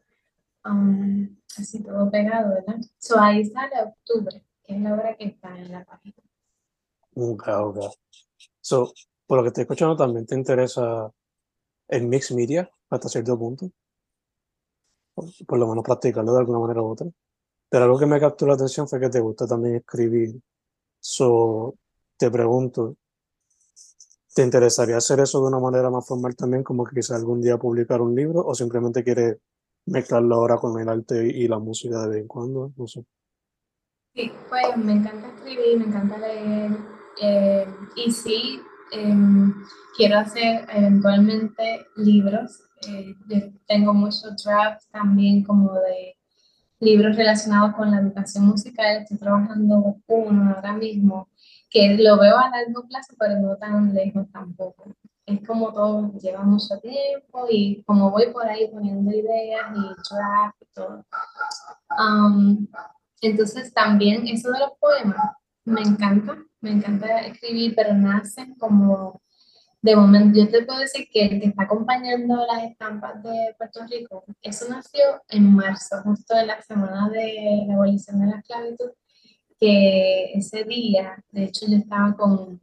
um, 0.67 1.37
así 1.59 1.83
todo 1.83 2.11
pegado, 2.11 2.51
¿verdad? 2.51 2.81
So 2.99 3.19
ahí 3.19 3.45
sale 3.47 3.83
octubre, 3.83 4.43
que 4.63 4.77
es 4.77 4.81
la 4.83 4.95
obra 4.95 5.17
que 5.17 5.25
está 5.25 5.57
en 5.57 5.73
la 5.73 5.85
página. 5.85 6.17
Ok, 7.15 7.49
ok. 7.49 7.79
So, 8.61 8.93
por 9.27 9.39
lo 9.39 9.43
que 9.43 9.49
estoy 9.49 9.63
escuchando, 9.63 9.97
también 9.97 10.27
te 10.27 10.35
interesa 10.35 11.11
el 11.89 12.07
mix 12.07 12.31
media 12.33 12.71
hasta 12.91 13.09
cierto 13.09 13.39
punto. 13.39 13.71
Por, 15.15 15.59
lo 15.59 15.69
menos 15.69 15.85
practicarlo 15.85 16.33
de 16.33 16.41
alguna 16.41 16.59
manera 16.59 16.83
u 16.83 16.91
otra. 16.91 17.07
Pero 17.69 17.85
algo 17.85 17.99
que 17.99 18.07
me 18.07 18.21
capturó 18.21 18.51
la 18.51 18.55
atención 18.55 18.89
fue 18.89 19.01
que 19.01 19.09
te 19.09 19.21
gusta 19.21 19.47
también 19.47 19.77
escribir. 19.77 20.41
So, 21.01 21.75
te 22.17 22.31
pregunto, 22.31 22.97
¿te 24.35 24.43
interesaría 24.43 24.97
hacer 24.97 25.21
eso 25.21 25.41
de 25.41 25.49
una 25.49 25.61
manera 25.61 25.91
más 25.91 26.07
formal 26.07 26.35
también, 26.37 26.63
como 26.63 26.85
que 26.85 26.97
quizás 26.97 27.19
algún 27.19 27.41
día 27.41 27.59
publicar 27.59 28.01
un 28.01 28.15
libro, 28.15 28.45
o 28.45 28.55
simplemente 28.55 29.05
quieres 29.05 29.39
mezclarlo 29.87 30.35
ahora 30.37 30.57
con 30.57 30.81
el 30.81 30.89
arte 30.89 31.27
y 31.27 31.47
la 31.47 31.59
música 31.59 32.01
de 32.03 32.09
vez 32.09 32.21
en 32.23 32.29
cuando? 32.29 32.73
No 32.77 32.87
sé. 32.87 33.05
Sí, 34.15 34.31
pues 34.49 34.77
me 34.77 34.93
encanta 34.93 35.29
escribir, 35.29 35.79
me 35.79 35.87
encanta 35.87 36.19
leer, 36.19 36.71
eh, 37.21 37.67
y 37.97 38.11
sí, 38.13 38.61
em, 38.93 39.53
quiero 39.97 40.19
hacer 40.19 40.67
eventualmente 40.71 41.87
libros. 41.97 42.63
Eh, 42.89 43.53
tengo 43.67 43.95
muchos 43.95 44.43
drafts 44.45 44.89
también 44.89 45.43
como 45.45 45.73
de 45.75 46.17
libros 46.81 47.17
relacionados 47.17 47.75
con 47.75 47.91
la 47.91 48.01
educación 48.01 48.47
musical. 48.47 49.03
Estoy 49.03 49.19
trabajando 49.19 49.97
uno 50.07 50.55
ahora 50.55 50.73
mismo 50.75 51.29
que 51.71 51.97
lo 51.97 52.19
veo 52.19 52.39
a 52.39 52.51
largo 52.51 52.87
plazo, 52.89 53.15
pero 53.19 53.41
no 53.41 53.57
tan 53.57 53.93
lejos 53.95 54.31
tampoco. 54.33 54.95
Es 55.27 55.47
como 55.47 55.73
todo 55.73 56.13
lleva 56.19 56.43
mucho 56.43 56.79
tiempo 56.81 57.47
y 57.51 57.83
como 57.85 58.11
voy 58.11 58.31
por 58.31 58.47
ahí 58.47 58.69
poniendo 58.71 59.11
ideas 59.11 59.67
y 59.75 60.15
drafts 60.15 60.61
y 60.61 60.67
todo. 60.75 61.05
Um, 61.99 62.67
entonces 63.23 63.73
también 63.73 64.27
eso 64.29 64.51
de 64.51 64.59
los 64.59 64.73
poemas 64.79 65.37
me 65.65 65.81
encanta, 65.81 66.37
me 66.61 66.73
encanta 66.73 67.21
escribir, 67.21 67.75
pero 67.75 67.95
nacen 67.95 68.55
como 68.57 69.23
de 69.85 69.97
momento, 69.97 70.39
yo 70.39 70.49
te 70.49 70.65
puedo 70.65 70.79
decir 70.79 71.07
que 71.13 71.27
el 71.27 71.41
que 71.43 71.49
está 71.49 71.65
acompañando 71.65 72.47
las 72.47 72.65
estampas 72.65 73.23
de 73.23 73.55
Puerto 73.59 73.81
Rico, 73.87 74.25
eso 74.41 74.65
nació 74.71 75.23
en 75.29 75.55
marzo, 75.55 75.97
justo 76.05 76.35
en 76.39 76.47
la 76.47 76.63
semana 76.63 77.11
de 77.11 77.65
la 77.69 77.75
abolición 77.75 78.19
de 78.19 78.27
la 78.29 78.39
esclavitud, 78.39 78.93
que 79.61 80.33
ese 80.33 80.65
día, 80.65 81.23
de 81.31 81.45
hecho 81.45 81.67
yo 81.69 81.77
estaba 81.77 82.17
con 82.17 82.59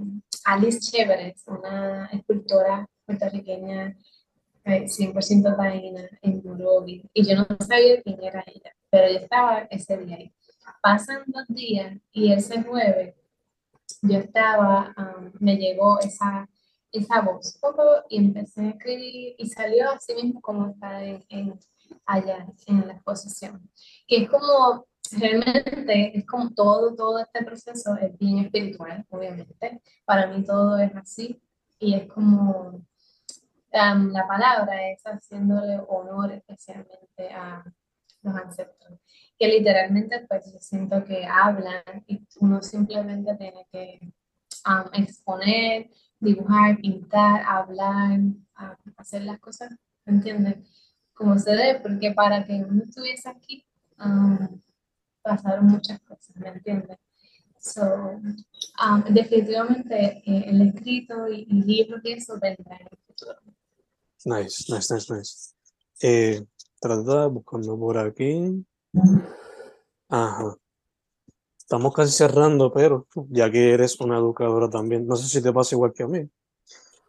Alice 0.46 0.80
Chéveres, 0.80 1.44
una 1.46 2.08
escultora 2.08 2.88
puertorriqueña 3.06 3.96
100% 4.66 5.56
taína 5.56 6.02
en 6.24 6.42
Murovi, 6.44 7.08
y 7.14 7.24
yo 7.24 7.36
no 7.36 7.46
sabía 7.64 8.02
quién 8.02 8.24
era 8.24 8.44
ella, 8.48 8.72
pero 8.90 9.12
yo 9.12 9.20
estaba 9.20 9.68
ese 9.70 9.96
día 9.96 10.18
ahí. 10.18 10.34
Pasan 10.82 11.22
dos 11.28 11.46
días 11.50 11.96
y 12.12 12.34
ese 12.34 12.64
jueves 12.64 13.14
yo 14.02 14.18
estaba, 14.18 14.96
um, 14.98 15.32
me 15.40 15.58
llegó 15.58 16.00
esa 16.00 16.50
esa 16.92 17.22
voz 17.22 17.58
poco 17.60 17.84
y 18.10 18.18
empecé 18.18 18.62
a 18.62 18.70
escribir 18.70 19.36
y 19.38 19.48
salió 19.50 19.92
así 19.92 20.14
mismo 20.14 20.42
como 20.42 20.68
está 20.68 21.04
en, 21.04 21.60
allá 22.06 22.48
en 22.68 22.88
la 22.88 22.94
exposición. 22.94 23.70
Que 24.08 24.24
es 24.24 24.30
como, 24.30 24.86
realmente 25.12 26.18
es 26.18 26.26
como 26.26 26.52
todo, 26.52 26.96
todo 26.96 27.20
este 27.20 27.44
proceso 27.44 27.96
es 27.96 28.18
bien 28.18 28.40
espiritual, 28.40 29.06
obviamente. 29.10 29.82
Para 30.06 30.28
mí 30.28 30.44
todo 30.44 30.78
es 30.78 30.96
así 30.96 31.42
y 31.80 31.96
es 31.96 32.08
como, 32.08 32.86
la 33.72 34.28
palabra 34.28 34.92
es 34.92 35.02
haciéndole 35.04 35.80
honor 35.88 36.32
especialmente 36.34 37.30
a 37.34 37.64
los 38.22 38.36
ancestros, 38.36 39.00
que 39.38 39.48
literalmente 39.48 40.26
pues 40.28 40.52
yo 40.52 40.60
siento 40.60 41.04
que 41.04 41.26
hablan 41.26 42.04
y 42.06 42.22
uno 42.40 42.62
simplemente 42.62 43.36
tiene 43.36 43.66
que 43.72 44.14
exponer 44.94 45.90
dibujar, 46.22 46.78
pintar, 46.78 47.42
hablar, 47.46 48.20
hacer 48.96 49.24
las 49.24 49.40
cosas, 49.40 49.72
¿me 50.06 50.14
entiendes? 50.14 50.56
Como 51.14 51.38
se 51.38 51.52
debe, 51.52 51.80
porque 51.82 52.12
para 52.12 52.46
que 52.46 52.54
uno 52.64 52.84
estuviese 52.84 53.28
aquí, 53.28 53.66
um, 54.00 54.62
pasaron 55.22 55.66
muchas 55.66 56.00
cosas, 56.02 56.36
¿me 56.36 56.50
entiendes? 56.50 56.98
So, 57.60 57.82
um, 57.84 59.04
definitivamente 59.10 60.24
eh, 60.26 60.46
el 60.48 60.62
escrito 60.62 61.28
y, 61.28 61.48
y 61.50 61.64
libros 61.64 62.02
y 62.04 62.14
eso 62.14 62.40
vendrá 62.40 62.78
en 62.78 62.88
el 62.90 62.98
futuro. 63.06 63.40
Nice, 64.26 64.72
nice, 64.74 64.94
nice, 64.94 65.14
nice. 65.14 65.54
Eh, 66.02 66.44
trata 66.80 67.28
buscando 67.28 67.78
por 67.78 67.98
aquí. 67.98 68.66
Ajá. 70.10 70.56
Estamos 71.72 71.94
casi 71.94 72.12
cerrando, 72.12 72.70
pero 72.70 73.08
ya 73.30 73.50
que 73.50 73.72
eres 73.72 73.98
una 74.02 74.18
educadora 74.18 74.70
también, 74.70 75.08
no 75.08 75.16
sé 75.16 75.30
si 75.30 75.42
te 75.42 75.54
pasa 75.54 75.74
igual 75.74 75.94
que 75.94 76.04
a 76.04 76.08
mí, 76.08 76.30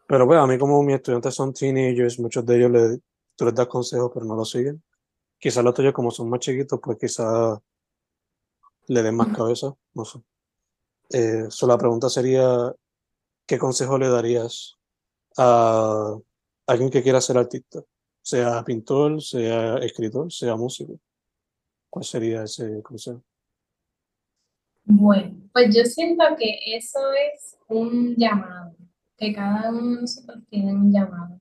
pero 0.06 0.24
pues 0.24 0.38
a 0.38 0.46
mí 0.46 0.56
como 0.56 0.80
mis 0.84 0.94
estudiantes 0.94 1.34
son 1.34 1.52
teenagers, 1.52 2.20
muchos 2.20 2.46
de 2.46 2.58
ellos 2.58 2.70
le, 2.70 3.00
tú 3.34 3.44
les 3.44 3.56
das 3.56 3.66
consejos, 3.66 4.12
pero 4.14 4.24
no 4.24 4.36
lo 4.36 4.44
siguen. 4.44 4.80
Quizás 5.36 5.64
los 5.64 5.74
tuyos 5.74 5.92
como 5.92 6.12
son 6.12 6.30
más 6.30 6.38
chiquitos, 6.38 6.78
pues 6.80 6.96
quizás 6.96 7.58
le 8.86 9.02
den 9.02 9.16
más 9.16 9.36
cabeza, 9.36 9.74
no 9.94 10.04
sé. 10.04 10.20
Eh, 11.10 11.48
la 11.66 11.76
pregunta 11.76 12.08
sería, 12.08 12.72
¿qué 13.44 13.58
consejo 13.58 13.98
le 13.98 14.10
darías 14.10 14.78
a 15.38 16.16
alguien 16.68 16.88
que 16.88 17.02
quiera 17.02 17.20
ser 17.20 17.36
artista? 17.36 17.82
Sea 18.22 18.62
pintor, 18.62 19.20
sea 19.20 19.78
escritor, 19.78 20.32
sea 20.32 20.54
músico. 20.54 21.00
¿Cuál 21.90 22.04
sería 22.04 22.44
ese 22.44 22.80
consejo? 22.80 23.24
Bueno, 24.84 25.36
pues 25.52 25.74
yo 25.74 25.84
siento 25.84 26.24
que 26.38 26.58
eso 26.76 26.98
es 27.34 27.56
un 27.68 28.14
llamado, 28.16 28.74
que 29.16 29.32
cada 29.32 29.70
uno 29.70 29.96
de 29.96 30.00
nosotros 30.02 30.42
tiene 30.50 30.72
un 30.72 30.92
llamado. 30.92 31.40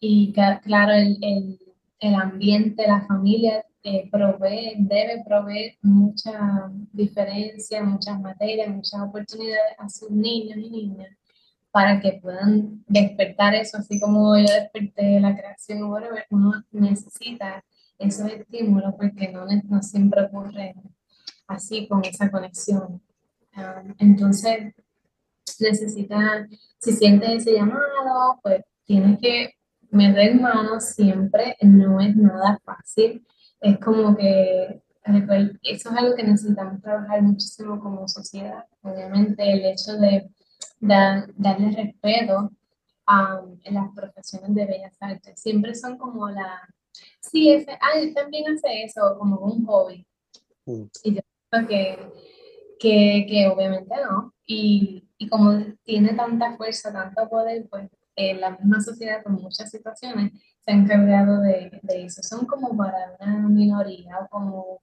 Y 0.00 0.32
claro, 0.32 0.92
el, 0.92 1.18
el, 1.22 1.58
el 2.00 2.14
ambiente, 2.14 2.86
la 2.86 3.06
familia 3.06 3.64
eh, 3.84 4.08
provee, 4.10 4.74
debe 4.78 5.24
proveer 5.24 5.76
mucha 5.82 6.70
diferencia, 6.92 7.82
muchas 7.82 8.20
materias, 8.20 8.68
muchas 8.68 9.00
oportunidades 9.00 9.74
a 9.78 9.88
sus 9.88 10.10
niños 10.10 10.58
y 10.58 10.70
niñas 10.70 11.16
para 11.72 12.00
que 12.00 12.20
puedan 12.22 12.84
despertar 12.86 13.54
eso, 13.54 13.78
así 13.78 13.98
como 13.98 14.36
yo 14.36 14.44
desperté 14.44 15.18
la 15.20 15.34
creación, 15.34 15.82
uno 16.30 16.52
necesita 16.70 17.64
esos 17.98 18.30
estímulos 18.30 18.94
porque 18.96 19.28
no, 19.32 19.46
no 19.46 19.82
siempre 19.82 20.22
ocurre 20.22 20.74
así 21.46 21.88
con 21.88 22.04
esa 22.04 22.30
conexión. 22.30 23.02
Entonces, 23.98 24.74
necesita, 25.60 26.46
si 26.78 26.92
sientes 26.92 27.30
ese 27.30 27.54
llamado, 27.54 28.38
pues 28.42 28.62
tienes 28.84 29.18
que 29.20 29.54
meter 29.90 30.34
manos 30.40 30.84
siempre, 30.84 31.56
no 31.60 32.00
es 32.00 32.16
nada 32.16 32.60
fácil. 32.64 33.26
Es 33.60 33.78
como 33.78 34.16
que 34.16 34.82
eso 35.62 35.90
es 35.90 35.96
algo 35.96 36.14
que 36.14 36.22
necesitamos 36.22 36.80
trabajar 36.80 37.22
muchísimo 37.22 37.80
como 37.80 38.08
sociedad. 38.08 38.64
Obviamente 38.82 39.52
el 39.52 39.64
hecho 39.66 39.96
de 39.98 40.30
darle 40.80 41.70
respeto 41.70 42.50
a 43.06 43.42
las 43.64 43.94
profesiones 43.94 44.54
de 44.54 44.66
bellas 44.66 44.96
artes 45.00 45.40
siempre 45.40 45.74
son 45.74 45.98
como 45.98 46.28
la, 46.30 46.60
sí, 47.20 47.50
ese, 47.50 47.72
ah, 47.72 48.00
también 48.14 48.52
hace 48.52 48.84
eso, 48.84 49.16
como 49.18 49.38
un 49.38 49.64
hobby. 49.66 50.06
Mm. 50.66 50.84
Y 51.02 51.14
yo 51.14 51.20
que, 51.60 51.98
que, 52.78 53.26
que 53.28 53.48
obviamente 53.48 53.94
no. 54.08 54.34
Y, 54.46 55.08
y, 55.18 55.28
como 55.28 55.58
tiene 55.84 56.14
tanta 56.14 56.56
fuerza, 56.56 56.92
tanto 56.92 57.28
poder, 57.28 57.66
pues 57.70 57.90
en 58.16 58.40
la 58.40 58.50
misma 58.50 58.80
sociedad 58.80 59.22
con 59.22 59.34
muchas 59.34 59.70
situaciones 59.70 60.32
se 60.60 60.70
ha 60.70 60.74
encargado 60.74 61.40
de, 61.40 61.80
de, 61.82 62.04
eso. 62.04 62.22
Son 62.22 62.46
como 62.46 62.76
para 62.76 63.16
una 63.20 63.48
minoría 63.48 64.18
o 64.20 64.28
como 64.28 64.82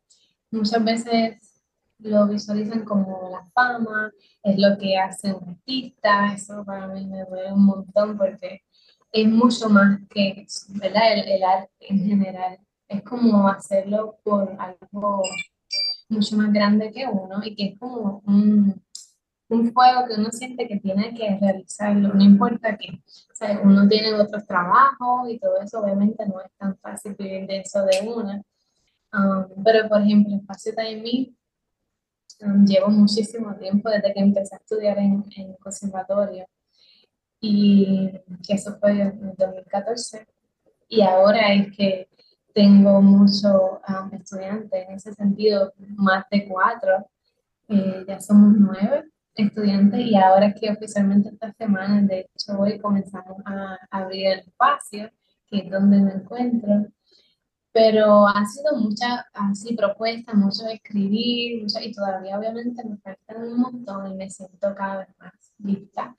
muchas 0.52 0.84
veces 0.84 1.62
lo 2.00 2.28
visualizan 2.28 2.86
como 2.86 3.30
la 3.30 3.44
fama, 3.54 4.12
es 4.44 4.58
lo 4.58 4.78
que 4.78 4.98
hace 4.98 5.34
un 5.34 5.50
artista, 5.50 6.34
eso 6.34 6.64
para 6.66 6.88
mí 6.88 7.06
me 7.06 7.26
duele 7.26 7.52
un 7.52 7.66
montón 7.66 8.18
porque 8.18 8.62
es 9.12 9.28
mucho 9.28 9.70
más 9.70 10.00
que 10.10 10.46
¿verdad? 10.70 11.14
El, 11.14 11.30
el 11.30 11.44
arte 11.44 11.72
en 11.82 12.06
general. 12.06 12.60
Es 12.88 13.04
como 13.04 13.48
hacerlo 13.48 14.18
por 14.24 14.56
algo 14.58 15.22
mucho 16.10 16.36
más 16.36 16.52
grande 16.52 16.92
que 16.92 17.06
uno 17.08 17.40
y 17.44 17.56
que 17.56 17.66
es 17.68 17.80
como 17.80 18.22
un, 18.26 18.82
un 19.50 19.74
fuego 19.74 20.06
que 20.08 20.20
uno 20.20 20.32
siente 20.32 20.68
que 20.68 20.78
tiene 20.78 21.14
que 21.14 21.38
realizarlo, 21.40 22.14
no 22.14 22.24
importa 22.24 22.78
que 22.78 22.90
o 22.92 23.36
sea, 23.36 23.62
uno 23.64 23.88
tiene 23.88 24.14
otros 24.14 24.46
trabajos 24.46 25.30
y 25.30 25.40
todo 25.40 25.62
eso, 25.62 25.80
obviamente 25.80 26.26
no 26.28 26.42
es 26.42 26.52
tan 26.58 26.78
fácil 26.78 27.16
vivir 27.18 27.48
de 27.48 27.60
eso 27.60 27.86
de 27.86 28.08
una. 28.08 28.42
Um, 29.14 29.64
pero, 29.64 29.88
por 29.88 30.02
ejemplo, 30.02 30.36
Espacio 30.36 30.74
Time 30.76 31.34
um, 32.42 32.66
llevo 32.66 32.90
muchísimo 32.90 33.56
tiempo 33.56 33.90
desde 33.90 34.14
que 34.14 34.20
empecé 34.20 34.56
a 34.56 34.60
estudiar 34.60 34.98
en, 34.98 35.24
en 35.36 35.54
conservatorio 35.54 36.46
y 37.40 38.12
que 38.46 38.54
eso 38.56 38.78
fue 38.78 38.92
en 39.02 39.34
2014 39.38 40.28
y 40.90 41.02
ahora 41.02 41.54
es 41.54 41.76
que 41.78 42.10
tengo 42.54 43.02
muchos 43.02 43.44
um, 43.44 44.10
en 44.12 44.92
ese 44.92 45.14
sentido, 45.14 45.74
más 45.96 46.26
de 46.30 46.48
cuatro, 46.48 47.10
eh, 47.68 48.04
ya 48.08 48.20
somos 48.20 48.54
nueve 48.58 49.06
estudiantes 49.36 50.00
y 50.02 50.16
ahora 50.16 50.54
que 50.54 50.72
oficialmente 50.72 51.30
esta 51.30 51.54
semana, 51.54 52.02
de 52.02 52.22
hecho 52.22 52.60
hoy 52.60 52.80
comenzamos 52.80 53.38
a, 53.46 53.78
abrir 53.92 54.28
el 54.28 54.40
espacio, 54.40 55.10
que 55.48 55.60
es 55.60 55.72
donde 55.72 56.00
me 56.00 56.14
encuentro, 56.14 56.88
pero 57.72 58.28
ha 58.28 58.46
sido 58.46 58.76
mucha 58.76 59.28
así 59.34 59.76
propuestas, 59.76 60.36
mucho 60.36 60.68
escribir, 60.68 61.62
mucho, 61.62 61.80
y 61.80 61.94
todavía 61.94 62.38
obviamente 62.38 62.84
me 62.84 62.98
faltan 62.98 63.44
un 63.44 63.60
montón 63.60 64.12
y 64.12 64.16
me 64.16 64.30
siento 64.30 64.74
cada 64.76 65.00
vez 65.00 65.10
más 65.20 65.34
lista, 65.60 66.16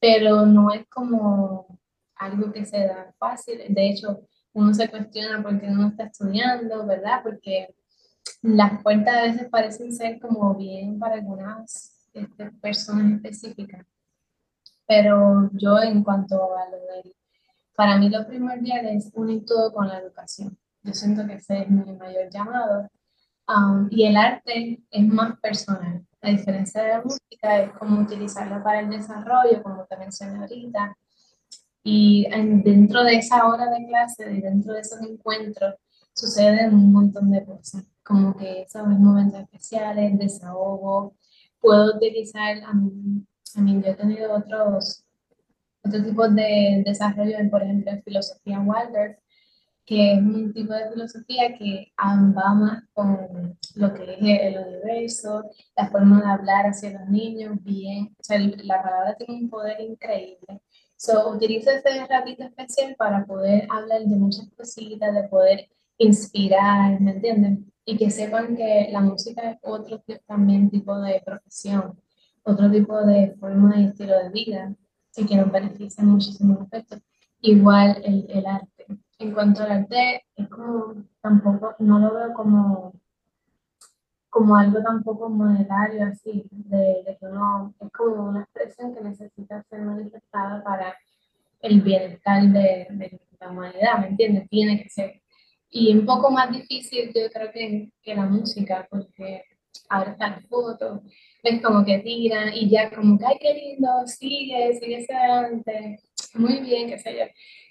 pero 0.00 0.44
no 0.44 0.72
es 0.72 0.86
como 0.88 1.78
algo 2.16 2.52
que 2.52 2.64
se 2.64 2.86
da 2.86 3.14
fácil, 3.18 3.62
de 3.68 3.90
hecho 3.90 4.20
uno 4.58 4.74
se 4.74 4.88
cuestiona 4.88 5.42
por 5.42 5.60
qué 5.60 5.68
uno 5.68 5.88
está 5.88 6.04
estudiando, 6.04 6.84
¿verdad? 6.86 7.20
Porque 7.22 7.74
las 8.42 8.82
puertas 8.82 9.16
a 9.16 9.22
veces 9.22 9.48
parecen 9.48 9.92
ser 9.92 10.20
como 10.20 10.54
bien 10.54 10.98
para 10.98 11.14
algunas 11.14 12.06
este, 12.12 12.50
personas 12.60 13.12
específicas. 13.12 13.86
Pero 14.86 15.50
yo 15.52 15.78
en 15.80 16.02
cuanto 16.02 16.56
a 16.56 16.68
lo 16.70 16.78
de, 16.78 17.14
para 17.76 17.98
mí 17.98 18.08
lo 18.08 18.26
primordial 18.26 18.86
es 18.86 19.10
unir 19.14 19.44
todo 19.44 19.72
con 19.72 19.88
la 19.88 19.98
educación. 19.98 20.56
Yo 20.82 20.92
siento 20.92 21.26
que 21.26 21.34
ese 21.34 21.62
es 21.62 21.70
mi 21.70 21.92
mayor 21.92 22.28
llamado. 22.30 22.88
Um, 23.46 23.88
y 23.90 24.06
el 24.06 24.16
arte 24.16 24.80
es 24.90 25.06
más 25.06 25.38
personal. 25.40 26.04
La 26.20 26.30
diferencia 26.30 26.82
de 26.82 26.88
la 26.88 27.02
música 27.02 27.60
es 27.60 27.72
cómo 27.78 28.00
utilizarla 28.00 28.62
para 28.62 28.80
el 28.80 28.90
desarrollo, 28.90 29.62
como 29.62 29.84
te 29.84 29.96
mencioné 29.96 30.40
ahorita. 30.40 30.96
Y 31.90 32.26
dentro 32.64 33.02
de 33.02 33.16
esa 33.16 33.48
hora 33.48 33.70
de 33.70 33.86
clase, 33.86 34.26
dentro 34.26 34.74
de 34.74 34.80
esos 34.80 35.00
encuentros, 35.00 35.74
suceden 36.12 36.74
un 36.74 36.92
montón 36.92 37.30
de 37.30 37.42
cosas, 37.46 37.82
como 38.02 38.36
que 38.36 38.60
esos 38.60 38.86
momentos 38.86 39.40
especiales, 39.40 40.18
desahogo, 40.18 41.16
puedo 41.58 41.96
utilizar, 41.96 42.58
a 42.62 42.74
mí, 42.74 43.24
a 43.56 43.60
mí 43.62 43.80
yo 43.82 43.92
he 43.92 43.94
tenido 43.94 44.36
otros, 44.36 45.02
otros 45.82 46.04
tipos 46.04 46.34
de 46.34 46.82
desarrollo, 46.84 47.38
por 47.50 47.62
ejemplo, 47.62 47.90
en 47.90 48.02
filosofía 48.02 48.60
Waldorf, 48.60 49.16
que 49.86 50.12
es 50.12 50.18
un 50.18 50.52
tipo 50.52 50.74
de 50.74 50.90
filosofía 50.90 51.56
que 51.56 51.90
va 51.98 52.54
más 52.54 52.82
con 52.92 53.56
lo 53.76 53.94
que 53.94 54.12
es 54.12 54.18
el 54.20 54.58
universo, 54.58 55.50
la 55.74 55.88
forma 55.88 56.20
de 56.20 56.30
hablar 56.32 56.66
hacia 56.66 56.90
los 56.90 57.08
niños, 57.08 57.56
bien, 57.62 58.14
o 58.20 58.22
sea, 58.22 58.38
la 58.38 58.82
palabra 58.82 59.16
tiene 59.16 59.40
un 59.40 59.48
poder 59.48 59.80
increíble. 59.80 60.60
So, 60.98 61.30
utilizo 61.30 61.70
ese 61.70 62.06
ratito 62.06 62.42
especial 62.42 62.96
para 62.96 63.24
poder 63.24 63.68
hablar 63.70 64.02
de 64.02 64.16
muchas 64.16 64.48
cositas, 64.56 65.14
de 65.14 65.28
poder 65.28 65.68
inspirar, 65.96 67.00
¿me 67.00 67.12
entienden? 67.12 67.72
Y 67.84 67.96
que 67.96 68.10
sepan 68.10 68.56
que 68.56 68.88
la 68.90 69.00
música 69.00 69.48
es 69.48 69.58
otro 69.62 70.02
también 70.26 70.68
tipo 70.70 70.98
de 71.00 71.22
profesión, 71.24 72.00
otro 72.42 72.68
tipo 72.68 73.00
de 73.06 73.36
forma 73.38 73.80
y 73.80 73.84
estilo 73.84 74.18
de 74.18 74.30
vida, 74.30 74.74
y 75.16 75.24
que 75.24 75.36
nos 75.36 75.52
beneficia 75.52 76.02
en 76.02 76.08
muchísimos 76.08 76.62
aspectos. 76.62 77.00
Igual 77.42 78.02
el, 78.04 78.26
el 78.28 78.46
arte. 78.46 78.86
En 79.20 79.32
cuanto 79.32 79.62
al 79.62 79.70
arte, 79.70 80.24
es 80.34 80.48
como, 80.48 80.96
tampoco, 81.20 81.76
no 81.78 82.00
lo 82.00 82.12
veo 82.12 82.34
como, 82.34 82.92
como 84.30 84.56
algo 84.56 84.82
tampoco 84.82 85.28
modelario 85.28 86.06
así, 86.06 86.44
de, 86.50 87.02
de 87.06 87.16
que 87.18 87.26
uno, 87.26 87.74
es 87.80 87.92
como 87.92 88.28
una 88.28 88.42
expresión 88.42 88.94
que 88.94 89.02
necesita 89.02 89.62
ser 89.64 89.80
manifestada 89.80 90.62
para 90.62 90.96
el 91.60 91.80
bienestar 91.80 92.42
de, 92.42 92.86
de 92.90 93.20
la 93.40 93.50
humanidad, 93.50 93.98
¿me 94.00 94.08
entiendes? 94.08 94.48
Tiene 94.48 94.82
que 94.82 94.88
ser 94.90 95.22
y 95.70 95.92
un 95.92 96.06
poco 96.06 96.30
más 96.30 96.50
difícil 96.50 97.12
yo 97.14 97.30
creo 97.30 97.50
que, 97.52 97.90
que 98.02 98.14
la 98.14 98.24
música, 98.26 98.86
porque 98.90 99.44
ahora 99.88 100.12
está 100.12 100.30
la 100.30 100.40
foto, 100.40 101.02
ves 101.44 101.62
como 101.62 101.84
que 101.84 101.98
tira 101.98 102.54
y 102.54 102.70
ya 102.70 102.90
como 102.90 103.18
que, 103.18 103.26
ay, 103.26 103.36
qué 103.40 103.54
lindo, 103.54 103.88
sigue, 104.06 104.78
sigue 104.78 104.98
hacia 105.02 105.18
adelante, 105.18 106.00
muy 106.34 106.60
bien, 106.60 106.88
qué 106.88 106.98
sé 106.98 107.16
yo. 107.16 107.24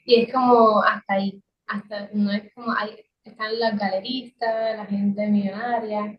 Y 0.05 0.21
es 0.21 0.33
como 0.33 0.81
hasta 0.83 1.15
ahí, 1.15 1.41
hasta, 1.67 2.09
no 2.13 2.31
es 2.31 2.53
como, 2.53 2.71
hay, 2.71 3.03
están 3.23 3.59
las 3.59 3.77
galeristas, 3.77 4.77
la 4.77 4.85
gente 4.85 5.27
millonaria, 5.27 6.17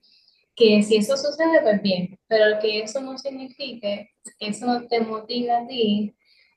que 0.59 0.83
si 0.83 0.97
eso 0.97 1.17
sucede, 1.17 1.63
pues 1.63 1.81
bien, 1.81 2.19
pero 2.27 2.59
que 2.61 2.81
eso 2.81 3.01
no 3.01 3.17
signifique, 3.17 4.11
que 4.39 4.49
eso 4.49 4.67
no 4.67 4.87
te 4.89 5.01
motiva 5.01 5.59
a 5.59 5.67
ti 5.67 6.15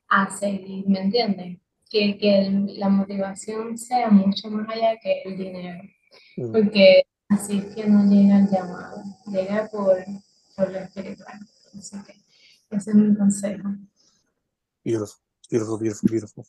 a 0.09 0.29
seguir, 0.35 0.87
¿me 0.87 1.01
entiendes? 1.01 1.61
que, 1.91 2.17
que 2.17 2.49
la 2.77 2.87
motivación 2.87 3.77
sea 3.77 4.09
mucho 4.09 4.49
más 4.49 4.67
allá 4.69 4.97
que 4.99 5.21
el 5.25 5.37
dinero. 5.37 5.83
Mm. 6.37 6.51
Porque 6.53 7.03
así 7.27 7.57
es 7.57 7.75
que 7.75 7.85
no 7.85 8.09
llega 8.09 8.39
el 8.39 8.49
llamado, 8.49 9.03
llega 9.27 9.67
por, 9.69 9.97
por 10.55 10.71
lo 10.71 10.79
espiritual. 10.79 11.39
Así 11.77 11.97
que 12.03 12.13
ese 12.75 12.91
es 12.91 12.95
mi 12.95 13.15
consejo. 13.15 13.69
Beautiful, 14.85 15.19
beautiful, 15.49 15.77
beautiful, 15.77 16.09
beautiful. 16.09 16.45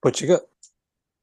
Pues 0.00 0.14
chica, 0.14 0.40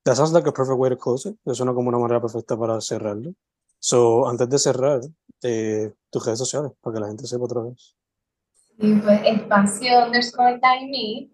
that 0.04 0.16
sounds 0.16 0.34
like 0.34 0.48
a 0.48 0.52
perfect 0.52 0.78
way 0.78 0.90
to 0.90 0.98
close 0.98 1.30
it. 1.30 1.38
Es 1.46 1.62
una 1.62 1.74
como 1.74 1.88
una 1.88 2.00
manera 2.00 2.20
perfecta 2.20 2.58
para 2.58 2.82
cerrarlo. 2.82 3.34
So, 3.80 4.28
antes 4.28 4.50
de 4.50 4.60
cerrar, 4.60 5.02
eh, 5.44 5.94
tus 6.10 6.26
redes 6.26 6.40
sociales, 6.40 6.72
para 6.82 6.94
que 6.94 7.00
la 7.02 7.08
gente 7.08 7.28
sepa 7.28 7.46
otra 7.46 7.62
vez. 7.62 7.96
Sí, 8.80 9.00
pues 9.04 9.22
espacio 9.26 10.06
underscore 10.06 10.60
time 10.60 11.30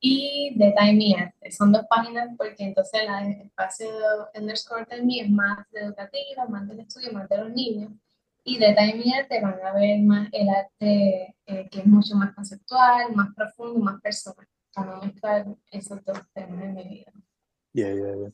y 0.00 0.52
de 0.56 0.74
Time 0.76 1.14
Arte. 1.16 1.52
Son 1.52 1.70
dos 1.70 1.82
páginas 1.88 2.30
porque 2.36 2.64
entonces 2.64 3.02
la 3.06 3.28
espacio 3.30 3.88
underscore 4.34 4.84
Time 4.86 5.20
es 5.20 5.30
más 5.30 5.66
educativa, 5.72 6.46
más 6.48 6.68
del 6.68 6.80
estudio, 6.80 7.12
más 7.12 7.28
de 7.28 7.38
los 7.38 7.50
niños. 7.52 7.92
Y 8.44 8.58
de 8.58 8.74
Time 8.74 9.04
Arte 9.16 9.40
van 9.40 9.60
a 9.64 9.72
ver 9.72 10.00
más 10.02 10.28
el 10.32 10.48
arte 10.48 11.36
eh, 11.46 11.68
que 11.70 11.80
es 11.80 11.86
mucho 11.86 12.16
más 12.16 12.34
conceptual, 12.34 13.14
más 13.14 13.32
profundo, 13.34 13.78
más 13.78 14.00
personal. 14.00 14.46
Para 14.74 14.96
no 14.96 15.02
mezclar 15.02 15.46
esos 15.70 16.02
dos 16.04 16.18
temas 16.32 16.64
en 16.64 16.74
mi 16.74 16.82
vida. 16.82 17.12
Yeah, 17.72 17.94
yeah, 17.94 18.16
yeah. 18.16 18.32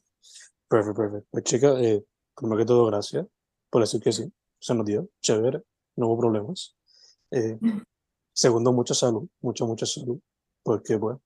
Perfecto, 0.68 1.02
perfecto. 1.02 1.28
Pues 1.30 1.44
chica, 1.44 1.68
eh, 1.80 2.02
primero 2.34 2.58
que 2.58 2.64
todo, 2.64 2.86
gracias 2.86 3.26
por 3.70 3.82
decir 3.82 4.00
que 4.00 4.12
sí. 4.12 4.32
Se 4.58 4.74
nos 4.74 4.86
dio, 4.86 5.08
chévere, 5.20 5.62
no 5.96 6.08
hubo 6.08 6.18
problemas. 6.18 6.76
Eh, 7.30 7.58
segundo, 8.32 8.72
mucha 8.72 8.94
salud, 8.94 9.28
mucha, 9.40 9.64
mucha 9.64 9.86
salud. 9.86 10.18
Porque, 10.62 10.96
bueno, 10.96 11.20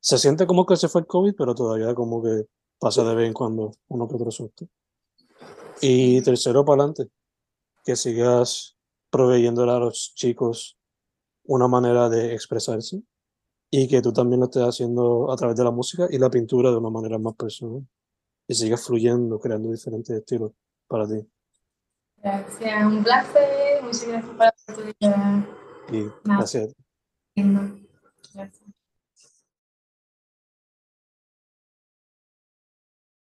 se 0.00 0.18
siente 0.18 0.46
como 0.46 0.66
que 0.66 0.76
se 0.76 0.88
fue 0.88 1.02
el 1.02 1.06
COVID, 1.06 1.34
pero 1.36 1.54
todavía 1.54 1.94
como 1.94 2.22
que 2.22 2.46
pasa 2.78 3.04
de 3.04 3.14
vez 3.14 3.28
en 3.28 3.34
cuando 3.34 3.72
uno 3.88 4.08
que 4.08 4.16
otro 4.16 4.30
susto. 4.30 4.66
Y 5.80 6.22
tercero, 6.22 6.64
para 6.64 6.82
adelante, 6.82 7.10
que 7.84 7.96
sigas 7.96 8.76
proveyéndole 9.10 9.72
a 9.72 9.78
los 9.78 10.12
chicos 10.14 10.78
una 11.44 11.68
manera 11.68 12.08
de 12.08 12.34
expresarse 12.34 13.02
y 13.70 13.88
que 13.88 14.02
tú 14.02 14.12
también 14.12 14.40
lo 14.40 14.46
estés 14.46 14.62
haciendo 14.62 15.30
a 15.30 15.36
través 15.36 15.56
de 15.56 15.64
la 15.64 15.70
música 15.70 16.06
y 16.10 16.18
la 16.18 16.30
pintura 16.30 16.70
de 16.70 16.76
una 16.76 16.90
manera 16.90 17.18
más 17.18 17.34
personal 17.34 17.86
y 18.46 18.54
sigas 18.54 18.84
fluyendo, 18.84 19.38
creando 19.38 19.70
diferentes 19.70 20.14
estilos 20.16 20.52
para 20.86 21.06
ti. 21.06 21.26
Gracias, 22.22 22.84
un 22.84 23.02
placer, 23.02 23.82
muchas 23.82 24.06
gracias 24.06 24.64
por 24.66 24.76
tu 24.76 24.82
vida. 24.84 25.46
Y 25.90 26.08
gracias. 26.24 26.74
Gracias. 28.34 28.62